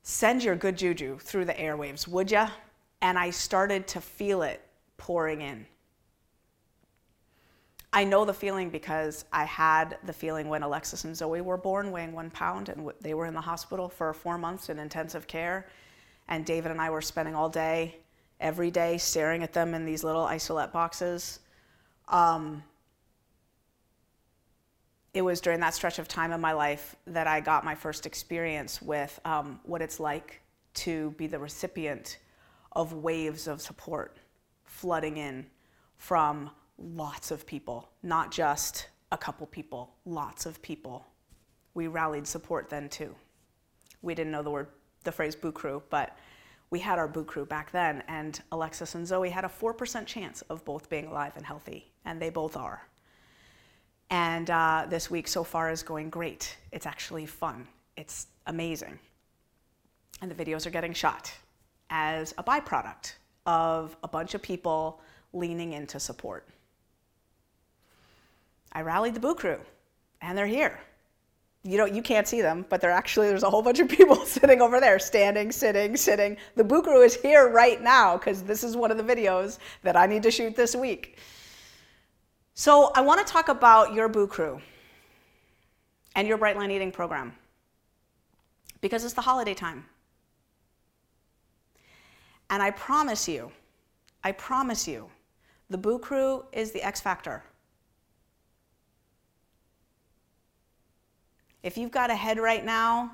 send 0.04 0.44
your 0.44 0.56
good 0.56 0.78
juju 0.78 1.18
through 1.18 1.46
the 1.46 1.54
airwaves, 1.54 2.08
would 2.08 2.30
ya? 2.30 2.50
and 3.02 3.18
I 3.18 3.30
started 3.30 3.88
to 3.90 4.02
feel 4.02 4.42
it 4.42 4.62
pouring 4.98 5.42
in. 5.42 5.66
I 7.92 8.04
know 8.04 8.24
the 8.24 8.34
feeling 8.34 8.70
because 8.70 9.26
I 9.34 9.46
had 9.46 9.98
the 10.06 10.14
feeling 10.14 10.48
when 10.48 10.62
Alexis 10.62 11.06
and 11.06 11.16
Zoe 11.16 11.42
were 11.42 11.58
born, 11.58 11.92
weighing 11.92 12.12
one 12.12 12.30
pound, 12.30 12.70
and 12.70 12.92
they 13.02 13.16
were 13.16 13.26
in 13.26 13.34
the 13.34 13.42
hospital 13.42 13.90
for 13.90 14.14
four 14.14 14.38
months 14.38 14.70
in 14.70 14.78
intensive 14.78 15.28
care. 15.28 15.68
And 16.30 16.46
David 16.46 16.72
and 16.72 16.80
I 16.80 16.90
were 16.92 17.02
spending 17.02 17.36
all 17.36 17.50
day, 17.50 17.98
every 18.40 18.72
day, 18.72 18.98
staring 18.98 19.44
at 19.44 19.52
them 19.52 19.74
in 19.74 19.84
these 19.84 20.04
little 20.04 20.24
isolette 20.24 20.72
boxes. 20.72 21.40
Um, 22.08 22.64
it 25.14 25.24
was 25.24 25.42
during 25.42 25.60
that 25.60 25.74
stretch 25.74 26.00
of 26.00 26.08
time 26.08 26.32
in 26.32 26.40
my 26.40 26.54
life 26.54 26.96
that 27.08 27.28
I 27.28 27.42
got 27.42 27.66
my 27.66 27.76
first 27.76 28.06
experience 28.06 28.82
with 28.82 29.20
um, 29.26 29.60
what 29.64 29.82
it's 29.82 30.00
like 30.00 30.42
to 30.76 31.12
be 31.18 31.28
the 31.28 31.40
recipient 31.40 32.20
of 32.74 32.94
waves 32.94 33.48
of 33.48 33.60
support 33.60 34.18
flooding 34.66 35.18
in 35.18 35.48
from 35.98 36.52
lots 36.78 37.32
of 37.32 37.46
people, 37.46 37.90
not 38.04 38.32
just 38.32 38.88
a 39.12 39.18
couple 39.18 39.48
people, 39.48 39.96
lots 40.06 40.46
of 40.46 40.62
people. 40.62 41.06
We 41.74 41.88
rallied 41.88 42.28
support 42.28 42.70
then 42.70 42.88
too. 42.88 43.16
We 44.04 44.14
didn't 44.14 44.32
know 44.32 44.44
the 44.44 44.52
word, 44.52 44.68
the 45.04 45.12
phrase 45.12 45.36
boo 45.36 45.52
crew, 45.52 45.82
but 45.90 46.18
we 46.72 46.80
had 46.80 47.00
our 47.00 47.08
boo 47.08 47.24
crew 47.24 47.46
back 47.46 47.72
then, 47.72 48.04
and 48.08 48.42
Alexis 48.52 48.96
and 48.96 49.08
Zoe 49.08 49.30
had 49.30 49.44
a 49.44 49.50
4% 49.50 50.06
chance 50.06 50.42
of 50.44 50.64
both 50.66 50.90
being 50.90 51.08
alive 51.08 51.34
and 51.36 51.46
healthy, 51.46 51.92
and 52.06 52.22
they 52.22 52.30
both 52.30 52.56
are. 52.56 52.88
And 54.12 54.50
uh, 54.50 54.86
this 54.90 55.10
week 55.10 55.28
so 55.28 55.44
far 55.44 55.72
is 55.72 55.84
going 55.84 56.10
great. 56.10 56.58
It's 56.72 56.86
actually 56.86 57.26
fun. 57.26 57.68
It's 57.98 58.28
amazing. 58.48 59.00
And 60.22 60.30
the 60.30 60.36
videos 60.36 60.66
are 60.66 60.72
getting 60.72 60.94
shot 60.94 61.32
as 61.90 62.34
a 62.38 62.44
byproduct 62.44 63.14
of 63.46 63.96
a 64.04 64.08
bunch 64.08 64.34
of 64.34 64.42
people 64.42 65.02
leaning 65.34 65.74
into 65.74 66.00
support. 66.00 66.48
I 68.72 68.82
rallied 68.82 69.16
the 69.16 69.20
Boo 69.20 69.36
Crew, 69.36 69.60
and 70.22 70.38
they're 70.38 70.46
here. 70.46 70.80
You 71.64 71.78
know, 71.78 71.86
you 71.86 72.02
can't 72.02 72.28
see 72.28 72.42
them, 72.42 72.66
but 72.70 72.80
they're 72.80 72.92
actually 72.92 73.28
there's 73.28 73.44
a 73.44 73.50
whole 73.50 73.62
bunch 73.62 73.80
of 73.80 73.90
people 73.90 74.16
sitting 74.26 74.62
over 74.62 74.80
there, 74.80 74.98
standing, 74.98 75.52
sitting, 75.52 75.98
sitting. 75.98 76.38
The 76.56 76.64
Boo 76.64 76.82
Crew 76.82 77.02
is 77.02 77.16
here 77.16 77.50
right 77.50 77.82
now 77.82 78.18
because 78.18 78.44
this 78.44 78.64
is 78.64 78.78
one 78.78 78.92
of 78.92 78.98
the 78.98 79.04
videos 79.04 79.60
that 79.84 79.98
I 79.98 80.06
need 80.06 80.24
to 80.24 80.32
shoot 80.32 80.56
this 80.56 80.76
week. 80.76 81.18
So 82.54 82.92
I 82.96 83.02
want 83.02 83.26
to 83.26 83.32
talk 83.32 83.50
about 83.50 83.94
your 83.94 84.08
Boo 84.08 84.28
Crew 84.28 84.62
and 86.16 86.28
your 86.28 86.38
Brightline 86.38 86.72
Eating 86.72 86.92
program 86.92 87.34
because 88.82 89.04
it's 89.04 89.14
the 89.14 89.22
holiday 89.22 89.54
time. 89.54 89.86
And 92.50 92.64
I 92.64 92.72
promise 92.72 93.28
you, 93.28 93.52
I 94.24 94.32
promise 94.32 94.88
you, 94.88 95.10
the 95.70 95.78
Boo 95.78 96.00
Crew 96.00 96.46
is 96.52 96.72
the 96.72 96.82
X 96.82 97.00
factor. 97.00 97.44
If 101.62 101.78
you've 101.78 101.92
got 101.92 102.10
a 102.10 102.16
head 102.16 102.40
right 102.40 102.64
now 102.64 103.12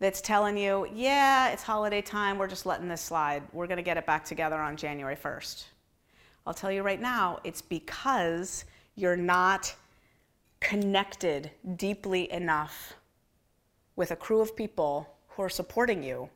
that's 0.00 0.20
telling 0.20 0.56
you, 0.56 0.86
yeah, 0.94 1.50
it's 1.50 1.62
holiday 1.62 2.02
time, 2.02 2.36
we're 2.36 2.46
just 2.46 2.66
letting 2.66 2.88
this 2.88 3.00
slide, 3.00 3.42
we're 3.52 3.66
going 3.66 3.78
to 3.78 3.82
get 3.82 3.96
it 3.96 4.06
back 4.06 4.24
together 4.24 4.60
on 4.60 4.76
January 4.76 5.16
1st. 5.16 5.64
I'll 6.46 6.54
tell 6.54 6.70
you 6.70 6.82
right 6.82 7.00
now, 7.00 7.38
it's 7.44 7.62
because 7.62 8.64
you're 8.96 9.16
not 9.16 9.74
connected 10.60 11.50
deeply 11.76 12.30
enough 12.32 12.94
with 13.96 14.10
a 14.10 14.16
crew 14.16 14.40
of 14.40 14.54
people 14.54 15.08
who 15.28 15.42
are 15.42 15.48
supporting 15.48 16.02
you 16.02 16.28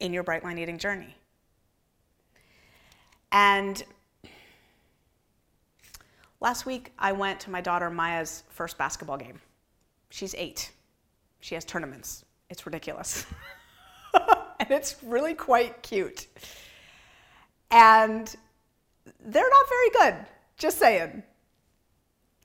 in 0.00 0.12
your 0.12 0.22
bright 0.22 0.44
line 0.44 0.58
Eating 0.58 0.78
journey. 0.78 1.14
And 3.30 3.82
last 6.40 6.66
week, 6.66 6.92
I 6.98 7.12
went 7.12 7.40
to 7.40 7.50
my 7.50 7.62
daughter 7.62 7.88
Maya's 7.88 8.42
first 8.50 8.76
basketball 8.76 9.16
game. 9.16 9.40
She's 10.12 10.34
eight. 10.34 10.70
She 11.40 11.54
has 11.54 11.64
tournaments. 11.64 12.26
It's 12.50 12.66
ridiculous. 12.66 13.24
and 14.14 14.70
it's 14.70 14.96
really 15.02 15.32
quite 15.32 15.82
cute. 15.82 16.26
And 17.70 18.36
they're 19.24 19.48
not 19.48 19.68
very 19.70 19.90
good, 19.90 20.26
just 20.58 20.78
saying. 20.78 21.22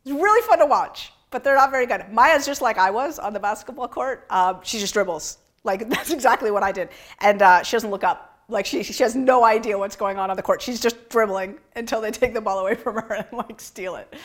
It's 0.06 0.14
really 0.14 0.48
fun 0.48 0.60
to 0.60 0.66
watch, 0.66 1.12
but 1.30 1.44
they're 1.44 1.58
not 1.58 1.70
very 1.70 1.86
good. 1.86 2.06
Maya's 2.10 2.46
just 2.46 2.62
like 2.62 2.78
I 2.78 2.90
was 2.90 3.20
on 3.20 3.34
the 3.34 3.40
basketball 3.40 3.90
court. 3.90 4.26
Um, 4.30 4.60
she 4.64 4.80
just 4.80 4.94
dribbles. 4.94 5.40
Like 5.66 5.90
that's 5.90 6.12
exactly 6.12 6.52
what 6.52 6.64
I 6.64 6.72
did. 6.72 6.88
And 7.20 7.42
uh, 7.42 7.64
she 7.64 7.76
doesn't 7.76 7.92
look 7.92 8.06
up. 8.06 8.46
Like 8.48 8.66
she, 8.66 8.82
she 8.82 9.04
has 9.04 9.14
no 9.14 9.44
idea 9.44 9.78
what's 9.78 9.98
going 9.98 10.18
on 10.18 10.30
on 10.30 10.38
the 10.38 10.42
court. 10.42 10.62
She's 10.62 10.80
just 10.80 11.10
dribbling 11.10 11.58
until 11.76 12.00
they 12.00 12.12
take 12.12 12.34
the 12.34 12.40
ball 12.40 12.60
away 12.60 12.76
from 12.76 12.96
her 12.96 13.14
and 13.14 13.28
like 13.34 13.60
steal 13.60 13.98
it. 13.98 14.16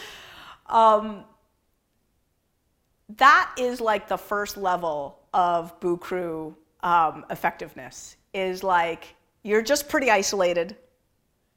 Um, 0.69 1.25
that 3.17 3.53
is 3.59 3.81
like 3.81 4.09
the 4.09 4.17
first 4.17 4.57
level 4.57 5.19
of 5.33 5.79
Boo 5.81 5.97
Crew 5.97 6.57
um, 6.83 7.25
effectiveness. 7.31 8.17
Is 8.33 8.63
like 8.63 9.15
you're 9.43 9.63
just 9.63 9.89
pretty 9.89 10.11
isolated. 10.11 10.77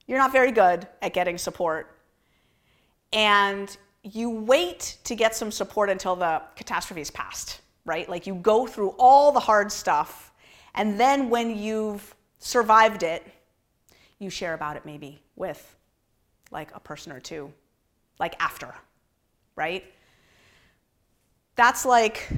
You're 0.07 0.17
not 0.17 0.31
very 0.31 0.51
good 0.51 0.87
at 1.01 1.13
getting 1.13 1.37
support, 1.37 1.97
and 3.13 3.75
you 4.03 4.29
wait 4.29 4.97
to 5.05 5.15
get 5.15 5.35
some 5.35 5.51
support 5.51 5.89
until 5.89 6.15
the 6.15 6.41
catastrophe 6.55 7.01
is 7.01 7.09
past, 7.09 7.61
right? 7.85 8.07
Like 8.07 8.27
you 8.27 8.35
go 8.35 8.67
through 8.67 8.89
all 8.99 9.31
the 9.31 9.39
hard 9.39 9.71
stuff, 9.71 10.31
and 10.75 10.99
then 10.99 11.29
when 11.29 11.57
you've 11.57 12.13
survived 12.39 13.03
it, 13.03 13.25
you 14.19 14.29
share 14.29 14.53
about 14.53 14.75
it 14.75 14.85
maybe 14.85 15.21
with 15.35 15.75
like 16.51 16.69
a 16.75 16.79
person 16.79 17.11
or 17.11 17.19
two, 17.19 17.51
like 18.19 18.35
after, 18.39 18.73
right? 19.55 19.85
That's 21.55 21.85
like, 21.85 22.29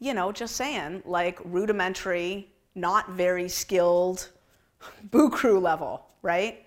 you 0.00 0.12
know, 0.12 0.32
just 0.32 0.56
saying, 0.56 1.02
like 1.04 1.38
rudimentary, 1.44 2.48
not 2.74 3.10
very 3.10 3.48
skilled 3.48 4.28
boo 5.10 5.30
crew 5.30 5.60
level, 5.60 6.04
right? 6.22 6.64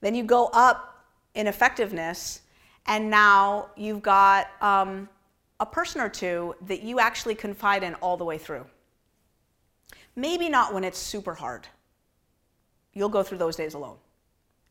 Then 0.00 0.14
you 0.14 0.24
go 0.24 0.46
up 0.52 1.04
in 1.34 1.46
effectiveness, 1.46 2.42
and 2.86 3.10
now 3.10 3.70
you've 3.76 4.02
got 4.02 4.48
um, 4.62 5.08
a 5.60 5.66
person 5.66 6.00
or 6.00 6.08
two 6.08 6.54
that 6.66 6.82
you 6.82 7.00
actually 7.00 7.34
confide 7.34 7.82
in 7.82 7.94
all 7.96 8.16
the 8.16 8.24
way 8.24 8.38
through. 8.38 8.66
Maybe 10.16 10.48
not 10.48 10.72
when 10.72 10.84
it's 10.84 10.98
super 10.98 11.34
hard. 11.34 11.66
You'll 12.92 13.08
go 13.08 13.22
through 13.22 13.38
those 13.38 13.56
days 13.56 13.74
alone. 13.74 13.96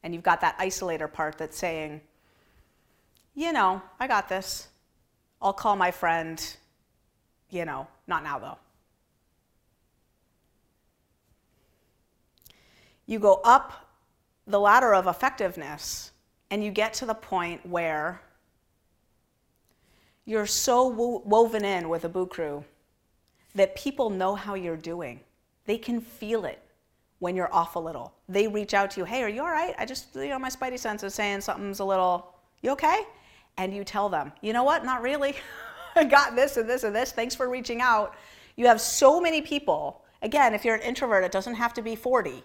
And 0.04 0.14
you've 0.14 0.24
got 0.24 0.42
that 0.42 0.58
isolator 0.58 1.12
part 1.12 1.38
that's 1.38 1.58
saying, 1.58 2.02
you 3.36 3.52
know, 3.52 3.82
I 4.00 4.08
got 4.08 4.30
this. 4.30 4.68
I'll 5.42 5.54
call 5.54 5.76
my 5.76 5.92
friend, 5.92 6.42
you 7.50 7.66
know, 7.66 7.88
not 8.08 8.24
now 8.24 8.40
though. 8.40 8.58
You 13.06 13.20
go 13.20 13.42
up 13.44 13.74
the 14.48 14.60
ladder 14.60 14.94
of 14.94 15.08
effectiveness 15.08 16.12
and 16.50 16.64
you 16.64 16.72
get 16.72 16.94
to 16.96 17.06
the 17.06 17.14
point 17.14 17.66
where 17.66 18.22
you're 20.26 20.46
so 20.46 20.88
wo- 20.88 21.22
woven 21.26 21.66
in 21.66 21.90
with 21.90 22.06
a 22.06 22.10
boo 22.10 22.26
crew 22.26 22.64
that 23.56 23.76
people 23.76 24.10
know 24.10 24.36
how 24.36 24.54
you're 24.54 24.78
doing. 24.78 25.20
They 25.66 25.78
can 25.78 26.00
feel 26.00 26.46
it 26.46 26.62
when 27.20 27.36
you're 27.36 27.54
off 27.54 27.76
a 27.76 27.80
little. 27.80 28.14
They 28.28 28.48
reach 28.48 28.74
out 28.74 28.92
to 28.92 29.02
you, 29.02 29.06
hey, 29.06 29.24
are 29.24 29.30
you 29.30 29.42
all 29.42 29.52
right? 29.52 29.76
I 29.78 29.86
just, 29.86 30.16
you 30.16 30.30
know, 30.30 30.40
my 30.40 30.50
spidey 30.50 30.80
sense 30.80 31.04
is 31.04 31.14
saying 31.14 31.42
something's 31.42 31.80
a 31.80 31.86
little, 31.86 32.34
you 32.62 32.72
okay? 32.72 33.04
And 33.58 33.74
you 33.74 33.84
tell 33.84 34.10
them, 34.10 34.32
you 34.42 34.54
know 34.54 34.64
what? 34.64 34.84
Not 34.84 35.02
really. 35.02 35.36
I 35.96 36.04
got 36.04 36.36
this 36.36 36.58
and 36.58 36.68
this 36.68 36.84
and 36.84 36.96
this. 36.96 37.12
Thanks 37.12 37.36
for 37.36 37.50
reaching 37.50 37.82
out. 37.82 38.16
You 38.56 38.68
have 38.68 38.82
so 38.82 39.22
many 39.22 39.42
people. 39.42 40.04
Again, 40.22 40.54
if 40.54 40.66
you're 40.66 40.76
an 40.76 40.82
introvert, 40.82 41.24
it 41.24 41.32
doesn't 41.32 41.56
have 41.56 41.74
to 41.76 41.82
be 41.82 41.96
40 41.96 42.44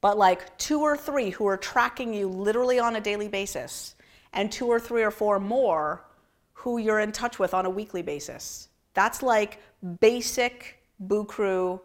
but 0.00 0.18
like 0.18 0.56
two 0.58 0.82
or 0.82 0.96
three 0.96 1.30
who 1.30 1.46
are 1.46 1.56
tracking 1.56 2.14
you 2.14 2.28
literally 2.28 2.78
on 2.78 2.96
a 2.96 3.00
daily 3.00 3.28
basis, 3.28 3.96
and 4.32 4.52
two 4.52 4.66
or 4.66 4.78
three 4.78 5.02
or 5.02 5.10
four 5.10 5.40
more 5.40 6.04
who 6.52 6.78
you're 6.78 7.00
in 7.00 7.12
touch 7.12 7.38
with 7.38 7.54
on 7.54 7.66
a 7.66 7.70
weekly 7.70 8.02
basis. 8.02 8.68
That's 8.94 9.22
like 9.22 9.60
basic 10.00 10.78
Boo 11.00 11.24
Crew 11.24 11.80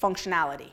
functionality. 0.00 0.70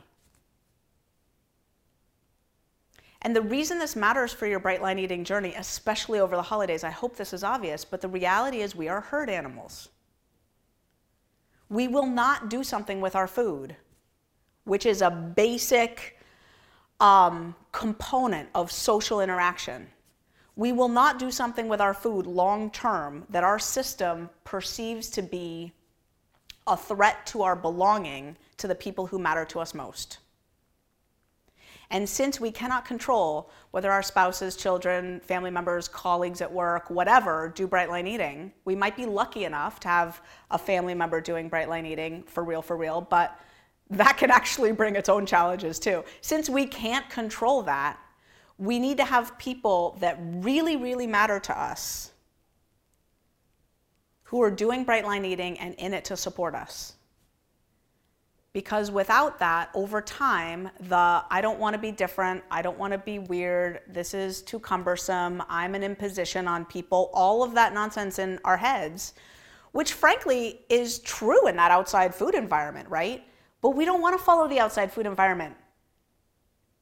And 3.23 3.35
the 3.35 3.41
reason 3.41 3.79
this 3.79 3.95
matters 3.95 4.33
for 4.33 4.47
your 4.47 4.59
bright 4.59 4.81
line 4.81 4.99
eating 4.99 5.23
journey, 5.23 5.53
especially 5.57 6.19
over 6.19 6.35
the 6.35 6.41
holidays, 6.41 6.83
I 6.83 6.89
hope 6.89 7.15
this 7.15 7.31
is 7.31 7.43
obvious, 7.43 7.85
but 7.85 8.01
the 8.01 8.09
reality 8.09 8.59
is 8.59 8.75
we 8.75 8.89
are 8.89 8.99
herd 8.99 9.29
animals. 9.29 9.89
We 11.69 11.87
will 11.87 12.05
not 12.05 12.49
do 12.49 12.63
something 12.63 12.99
with 12.99 13.15
our 13.15 13.27
food, 13.27 13.77
which 14.65 14.85
is 14.85 15.01
a 15.01 15.09
basic 15.09 16.19
um, 16.99 17.55
component 17.71 18.49
of 18.53 18.71
social 18.71 19.21
interaction. 19.21 19.87
We 20.55 20.73
will 20.73 20.89
not 20.89 21.17
do 21.17 21.31
something 21.31 21.67
with 21.67 21.81
our 21.81 21.93
food 21.93 22.27
long 22.27 22.71
term 22.71 23.25
that 23.29 23.43
our 23.43 23.57
system 23.57 24.29
perceives 24.43 25.09
to 25.11 25.21
be 25.21 25.71
a 26.67 26.77
threat 26.77 27.25
to 27.27 27.41
our 27.43 27.55
belonging 27.55 28.37
to 28.57 28.67
the 28.67 28.75
people 28.75 29.07
who 29.07 29.17
matter 29.17 29.45
to 29.45 29.59
us 29.59 29.73
most. 29.73 30.19
And 31.89 32.07
since 32.07 32.39
we 32.39 32.51
cannot 32.51 32.85
control 32.85 33.49
whether 33.71 33.91
our 33.91 34.01
spouses, 34.01 34.55
children, 34.55 35.19
family 35.19 35.51
members, 35.51 35.87
colleagues 35.87 36.41
at 36.41 36.51
work, 36.51 36.89
whatever, 36.89 37.51
do 37.55 37.67
bright 37.67 37.89
line 37.89 38.07
eating, 38.07 38.51
we 38.65 38.75
might 38.75 38.95
be 38.95 39.05
lucky 39.05 39.45
enough 39.45 39.79
to 39.81 39.87
have 39.87 40.21
a 40.51 40.57
family 40.57 40.93
member 40.93 41.21
doing 41.21 41.49
bright 41.49 41.69
line 41.69 41.85
eating 41.85 42.23
for 42.23 42.43
real, 42.43 42.61
for 42.61 42.77
real, 42.77 43.01
but 43.01 43.39
that 43.89 44.17
can 44.17 44.31
actually 44.31 44.71
bring 44.71 44.95
its 44.95 45.09
own 45.09 45.25
challenges 45.25 45.77
too. 45.79 46.03
Since 46.21 46.49
we 46.49 46.65
can't 46.65 47.07
control 47.09 47.61
that, 47.63 47.99
we 48.57 48.79
need 48.79 48.97
to 48.97 49.05
have 49.05 49.37
people 49.37 49.97
that 49.99 50.17
really, 50.21 50.77
really 50.77 51.07
matter 51.07 51.39
to 51.39 51.59
us 51.59 52.11
who 54.23 54.41
are 54.41 54.51
doing 54.51 54.83
bright 54.83 55.05
line 55.05 55.25
eating 55.25 55.59
and 55.59 55.75
in 55.75 55.93
it 55.93 56.05
to 56.05 56.17
support 56.17 56.55
us. 56.55 56.93
Because 58.53 58.91
without 58.91 59.39
that, 59.39 59.71
over 59.73 59.99
time, 59.99 60.69
the 60.79 61.23
I 61.29 61.41
don't 61.41 61.57
want 61.57 61.73
to 61.73 61.79
be 61.79 61.91
different, 61.91 62.43
I 62.51 62.61
don't 62.61 62.77
want 62.77 62.93
to 62.93 62.99
be 62.99 63.17
weird, 63.17 63.81
this 63.87 64.13
is 64.13 64.43
too 64.43 64.59
cumbersome, 64.59 65.41
I'm 65.49 65.73
an 65.73 65.81
imposition 65.81 66.47
on 66.47 66.65
people, 66.65 67.09
all 67.13 67.43
of 67.43 67.55
that 67.55 67.73
nonsense 67.73 68.19
in 68.19 68.39
our 68.45 68.57
heads, 68.57 69.15
which 69.71 69.93
frankly 69.93 70.61
is 70.69 70.99
true 70.99 71.47
in 71.47 71.55
that 71.55 71.71
outside 71.71 72.13
food 72.13 72.35
environment, 72.35 72.87
right? 72.89 73.23
But 73.61 73.71
we 73.71 73.85
don't 73.85 74.01
want 74.01 74.15
to 74.17 74.23
follow 74.23 74.47
the 74.47 74.59
outside 74.59 74.91
food 74.91 75.07
environment. 75.07 75.55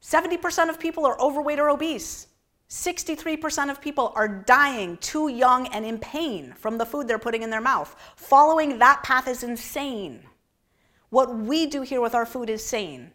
70% 0.01 0.69
of 0.69 0.77
people 0.77 1.05
are 1.05 1.19
overweight 1.21 1.59
or 1.59 1.69
obese. 1.69 2.27
63% 2.69 3.69
of 3.69 3.79
people 3.79 4.11
are 4.15 4.27
dying 4.27 4.97
too 4.97 5.27
young 5.29 5.67
and 5.67 5.85
in 5.85 5.99
pain 5.99 6.53
from 6.57 6.77
the 6.77 6.85
food 6.85 7.07
they're 7.07 7.19
putting 7.19 7.43
in 7.43 7.49
their 7.49 7.61
mouth. 7.61 7.95
Following 8.15 8.79
that 8.79 9.03
path 9.03 9.27
is 9.27 9.43
insane. 9.43 10.23
What 11.11 11.37
we 11.37 11.67
do 11.67 11.81
here 11.81 11.99
with 11.99 12.15
our 12.15 12.25
food 12.25 12.49
is 12.49 12.65
sane, 12.65 13.11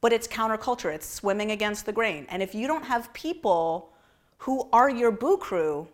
but 0.00 0.14
it's 0.14 0.26
counterculture. 0.26 0.92
It's 0.92 1.06
swimming 1.06 1.50
against 1.50 1.84
the 1.84 1.92
grain. 1.92 2.26
And 2.30 2.42
if 2.42 2.54
you 2.54 2.66
don't 2.66 2.84
have 2.84 3.12
people 3.12 3.92
who 4.38 4.68
are 4.72 4.88
your 4.88 5.12
boo 5.12 5.36
crew 5.36 5.86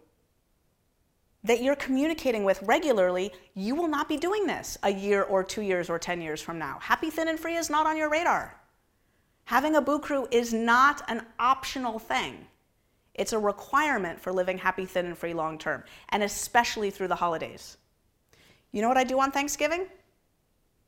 that 1.42 1.60
you're 1.60 1.74
communicating 1.74 2.44
with 2.44 2.62
regularly, 2.62 3.32
you 3.54 3.74
will 3.74 3.88
not 3.88 4.08
be 4.08 4.16
doing 4.16 4.46
this 4.46 4.78
a 4.84 4.92
year 4.92 5.24
or 5.24 5.42
two 5.42 5.62
years 5.62 5.90
or 5.90 5.98
10 5.98 6.20
years 6.20 6.40
from 6.40 6.56
now. 6.56 6.78
Happy, 6.80 7.10
thin, 7.10 7.26
and 7.26 7.40
free 7.40 7.56
is 7.56 7.68
not 7.68 7.84
on 7.84 7.96
your 7.96 8.10
radar. 8.10 8.56
Having 9.46 9.74
a 9.74 9.80
boo 9.80 9.98
crew 9.98 10.28
is 10.30 10.54
not 10.54 11.02
an 11.08 11.26
optional 11.40 11.98
thing. 11.98 12.46
It's 13.14 13.32
a 13.32 13.38
requirement 13.38 14.20
for 14.20 14.32
living 14.32 14.56
happy, 14.56 14.86
thin, 14.86 15.06
and 15.06 15.18
free 15.18 15.34
long 15.34 15.58
term, 15.58 15.82
and 16.10 16.22
especially 16.22 16.90
through 16.90 17.08
the 17.08 17.16
holidays. 17.16 17.76
You 18.70 18.82
know 18.82 18.88
what 18.88 18.96
I 18.96 19.02
do 19.02 19.18
on 19.18 19.32
Thanksgiving? 19.32 19.86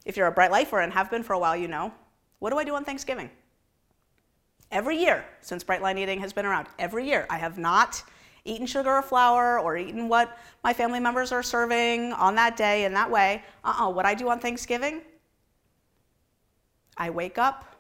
If 0.05 0.17
you're 0.17 0.27
a 0.27 0.33
bright 0.33 0.51
lifer 0.51 0.81
and 0.81 0.93
have 0.93 1.11
been 1.11 1.23
for 1.23 1.33
a 1.33 1.39
while, 1.39 1.57
you 1.57 1.69
know. 1.69 1.93
What 2.39 2.51
do 2.51 2.59
I 2.59 2.65
do 2.65 2.75
on 2.75 2.85
Thanksgiving? 2.85 3.31
Every 4.71 4.97
year 4.97 5.25
since 5.41 5.63
Bright 5.63 5.83
Line 5.83 5.99
Eating 5.99 6.19
has 6.21 6.33
been 6.33 6.47
around, 6.47 6.67
every 6.79 7.07
year, 7.07 7.27
I 7.29 7.39
have 7.39 7.59
not 7.59 8.03
eaten 8.45 8.67
sugar 8.67 8.91
or 8.91 9.03
flour 9.03 9.61
or 9.61 9.77
eaten 9.77 10.09
what 10.09 10.39
my 10.65 10.73
family 10.73 10.99
members 10.99 11.31
are 11.31 11.43
serving 11.43 12.13
on 12.15 12.35
that 12.35 12.57
day 12.57 12.85
in 12.85 12.95
that 12.95 13.11
way. 13.11 13.45
Uh 13.65 13.69
uh-uh. 13.69 13.89
uh 13.89 13.91
What 13.91 14.07
I 14.07 14.15
do 14.15 14.29
on 14.29 14.41
Thanksgiving, 14.41 15.03
I 16.97 17.11
wake 17.11 17.39
up 17.39 17.77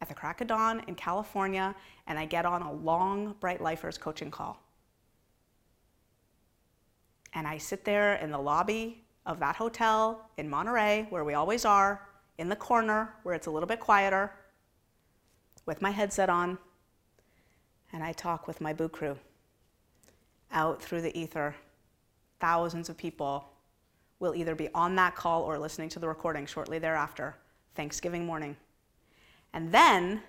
at 0.00 0.08
the 0.08 0.14
crack 0.14 0.40
of 0.40 0.46
dawn 0.46 0.82
in 0.86 0.94
California 0.94 1.74
and 2.06 2.18
I 2.18 2.24
get 2.24 2.46
on 2.46 2.62
a 2.62 2.72
long 2.72 3.34
Bright 3.40 3.60
Lifers 3.60 3.98
coaching 3.98 4.30
call. 4.30 4.60
And 7.34 7.46
I 7.46 7.58
sit 7.58 7.84
there 7.84 8.14
in 8.14 8.30
the 8.30 8.38
lobby 8.38 9.01
of 9.26 9.38
that 9.38 9.56
hotel 9.56 10.28
in 10.36 10.48
Monterey, 10.48 11.06
where 11.10 11.24
we 11.24 11.34
always 11.34 11.64
are, 11.64 12.08
in 12.38 12.48
the 12.48 12.56
corner 12.56 13.14
where 13.22 13.34
it's 13.34 13.46
a 13.46 13.50
little 13.50 13.66
bit 13.66 13.80
quieter, 13.80 14.32
with 15.66 15.80
my 15.80 15.90
headset 15.90 16.28
on, 16.28 16.58
and 17.92 18.02
I 18.02 18.12
talk 18.12 18.48
with 18.48 18.60
my 18.60 18.72
boo 18.72 18.88
crew 18.88 19.16
out 20.50 20.82
through 20.82 21.02
the 21.02 21.16
ether. 21.18 21.54
Thousands 22.40 22.88
of 22.88 22.96
people 22.96 23.48
will 24.18 24.34
either 24.34 24.54
be 24.54 24.68
on 24.74 24.96
that 24.96 25.14
call 25.14 25.42
or 25.42 25.58
listening 25.58 25.88
to 25.90 25.98
the 25.98 26.08
recording 26.08 26.46
shortly 26.46 26.78
thereafter, 26.78 27.36
Thanksgiving 27.74 28.26
morning. 28.26 28.56
And 29.52 29.70
then 29.70 30.22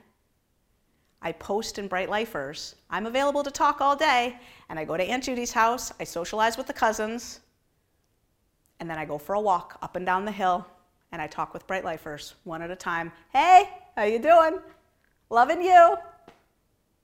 I 1.21 1.31
post 1.31 1.79
in 1.79 1.87
Bright 1.87 2.09
Lifers. 2.09 2.75
I'm 2.89 3.05
available 3.05 3.43
to 3.43 3.51
talk 3.51 3.81
all 3.81 3.95
day, 3.95 4.37
and 4.69 4.77
I 4.77 4.85
go 4.85 4.97
to 4.97 5.03
Aunt 5.03 5.23
Judy's 5.23 5.53
house, 5.53 5.93
I 5.99 6.03
socialize 6.03 6.57
with 6.57 6.67
the 6.67 6.73
cousins, 6.73 7.39
and 8.83 8.89
then 8.89 8.97
I 8.97 9.05
go 9.05 9.17
for 9.17 9.35
a 9.35 9.39
walk 9.39 9.77
up 9.81 9.95
and 9.95 10.05
down 10.05 10.25
the 10.25 10.31
hill, 10.31 10.67
and 11.13 11.21
I 11.21 11.27
talk 11.27 11.53
with 11.53 11.65
Bright 11.67 11.85
Lifers 11.85 12.35
one 12.43 12.61
at 12.61 12.69
a 12.69 12.75
time. 12.75 13.13
Hey, 13.31 13.69
how 13.95 14.03
you 14.03 14.19
doing? 14.19 14.59
Loving 15.29 15.61
you. 15.61 15.95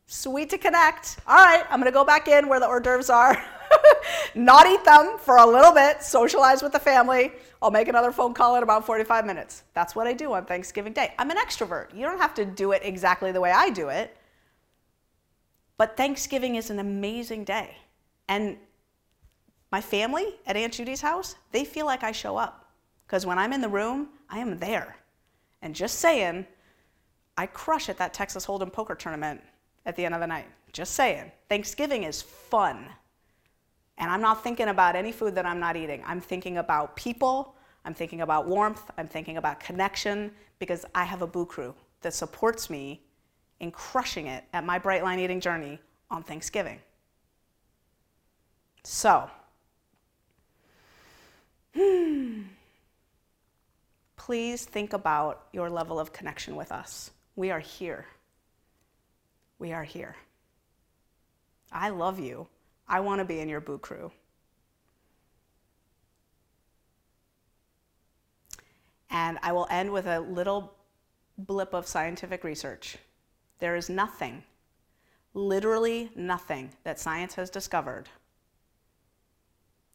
Sweet 0.06 0.50
to 0.50 0.58
connect. 0.58 1.20
All 1.26 1.38
right, 1.38 1.64
I'm 1.70 1.80
gonna 1.80 1.94
go 1.94 2.04
back 2.04 2.28
in 2.28 2.50
where 2.50 2.60
the 2.60 2.68
hors 2.68 2.82
d'oeuvres 2.82 3.10
are. 3.10 3.42
Not 4.36 4.68
eat 4.68 4.84
them 4.84 5.18
for 5.20 5.38
a 5.38 5.46
little 5.46 5.72
bit, 5.72 6.04
socialize 6.04 6.62
with 6.62 6.74
the 6.74 6.80
family. 6.80 7.32
I'll 7.62 7.72
make 7.72 7.88
another 7.88 8.12
phone 8.12 8.34
call 8.34 8.58
in 8.58 8.64
about 8.64 8.86
45 8.86 9.26
minutes. 9.26 9.64
That's 9.74 9.96
what 9.96 10.06
I 10.06 10.12
do 10.12 10.34
on 10.34 10.44
Thanksgiving 10.44 10.92
Day. 10.92 11.14
I'm 11.18 11.32
an 11.32 11.38
extrovert. 11.38 11.96
You 11.96 12.02
don't 12.02 12.20
have 12.20 12.34
to 12.34 12.44
do 12.44 12.74
it 12.74 12.82
exactly 12.84 13.32
the 13.32 13.40
way 13.40 13.52
I 13.52 13.70
do 13.70 13.88
it. 13.88 14.18
But 15.78 15.96
Thanksgiving 15.96 16.56
is 16.56 16.72
an 16.72 16.80
amazing 16.80 17.46
day. 17.46 17.78
And 18.28 18.58
my 19.72 19.82
family 19.82 20.36
at 20.46 20.58
Aunt 20.58 20.74
Judy's 20.74 21.02
house, 21.02 21.36
they 21.52 21.64
feel 21.64 21.86
like 21.86 22.04
I 22.04 22.12
show 22.12 22.38
up. 22.38 22.72
Because 23.06 23.26
when 23.26 23.40
I'm 23.40 23.54
in 23.54 23.62
the 23.62 23.70
room, 23.70 24.10
I 24.30 24.40
am 24.40 24.58
there. 24.58 24.98
And 25.62 25.76
just 25.76 26.00
saying, 26.00 26.46
I 27.38 27.46
crush 27.46 27.90
at 27.90 27.98
that 27.98 28.14
Texas 28.14 28.46
Hold'em 28.46 28.72
poker 28.72 28.96
tournament 28.96 29.42
at 29.86 29.96
the 29.96 30.06
end 30.06 30.14
of 30.14 30.22
the 30.22 30.28
night. 30.28 30.48
Just 30.72 30.94
saying. 30.94 31.32
Thanksgiving 31.48 32.04
is 32.04 32.22
fun. 32.22 32.88
And 33.98 34.10
I'm 34.10 34.22
not 34.22 34.44
thinking 34.44 34.70
about 34.70 34.96
any 34.96 35.12
food 35.12 35.36
that 35.36 35.46
I'm 35.46 35.60
not 35.60 35.76
eating. 35.76 36.04
I'm 36.06 36.22
thinking 36.22 36.58
about 36.58 36.96
people, 36.96 37.56
I'm 37.86 37.94
thinking 37.94 38.22
about 38.22 38.48
warmth, 38.48 38.90
I'm 38.98 39.08
thinking 39.08 39.38
about 39.38 39.60
connection, 39.60 40.32
because 40.58 40.86
I 40.96 41.04
have 41.04 41.22
a 41.22 41.28
boo 41.28 41.46
crew 41.46 41.74
that 42.02 42.14
supports 42.14 42.70
me 42.70 43.02
in 43.60 43.72
crushing 43.72 44.28
it 44.28 44.46
at 44.54 44.66
my 44.66 44.80
bright 44.80 45.04
line 45.04 45.20
eating 45.20 45.40
journey 45.40 45.80
on 46.10 46.24
Thanksgiving. 46.24 46.80
So, 48.84 49.30
please 54.16 54.66
think 54.66 54.94
about 54.94 55.46
your 55.54 55.70
level 55.70 56.00
of 56.00 56.14
connection 56.14 56.56
with 56.56 56.72
us. 56.72 57.12
We 57.36 57.52
are 57.52 57.60
here. 57.60 58.06
We 59.60 59.74
are 59.74 59.84
here. 59.84 60.16
I 61.72 61.90
love 61.90 62.20
you. 62.20 62.48
I 62.88 63.02
want 63.02 63.20
to 63.20 63.26
be 63.26 63.40
in 63.40 63.50
your 63.50 63.62
boo 63.62 63.78
crew. 63.78 64.12
And 69.12 69.38
I 69.42 69.52
will 69.52 69.68
end 69.70 69.92
with 69.92 70.08
a 70.08 70.20
little 70.20 70.74
blip 71.38 71.74
of 71.74 71.88
scientific 71.88 72.44
research. 72.44 72.98
There 73.60 73.76
is 73.76 73.90
nothing, 73.90 74.44
literally 75.34 76.12
nothing, 76.16 76.72
that 76.84 77.00
science 77.00 77.36
has 77.36 77.50
discovered 77.50 78.10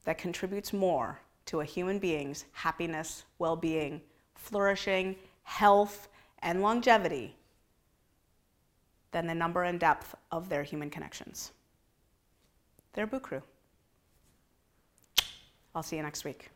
that 0.05 0.19
contributes 0.19 0.73
more 0.73 1.21
to 1.47 1.61
a 1.61 1.65
human 1.65 1.99
being's 1.99 2.45
happiness, 2.53 3.25
well 3.39 3.57
being, 3.57 4.01
flourishing, 4.35 5.17
health, 5.43 6.09
and 6.41 6.63
longevity 6.63 7.35
than 9.13 9.27
the 9.27 9.35
number 9.35 9.63
and 9.63 9.79
depth 9.79 10.15
of 10.33 10.49
their 10.49 10.63
human 10.63 10.91
connections. 10.91 11.53
They're 12.93 13.07
Crew. 13.07 13.43
I'll 15.75 15.83
see 15.83 15.97
you 15.97 16.03
next 16.03 16.25
week. 16.25 16.51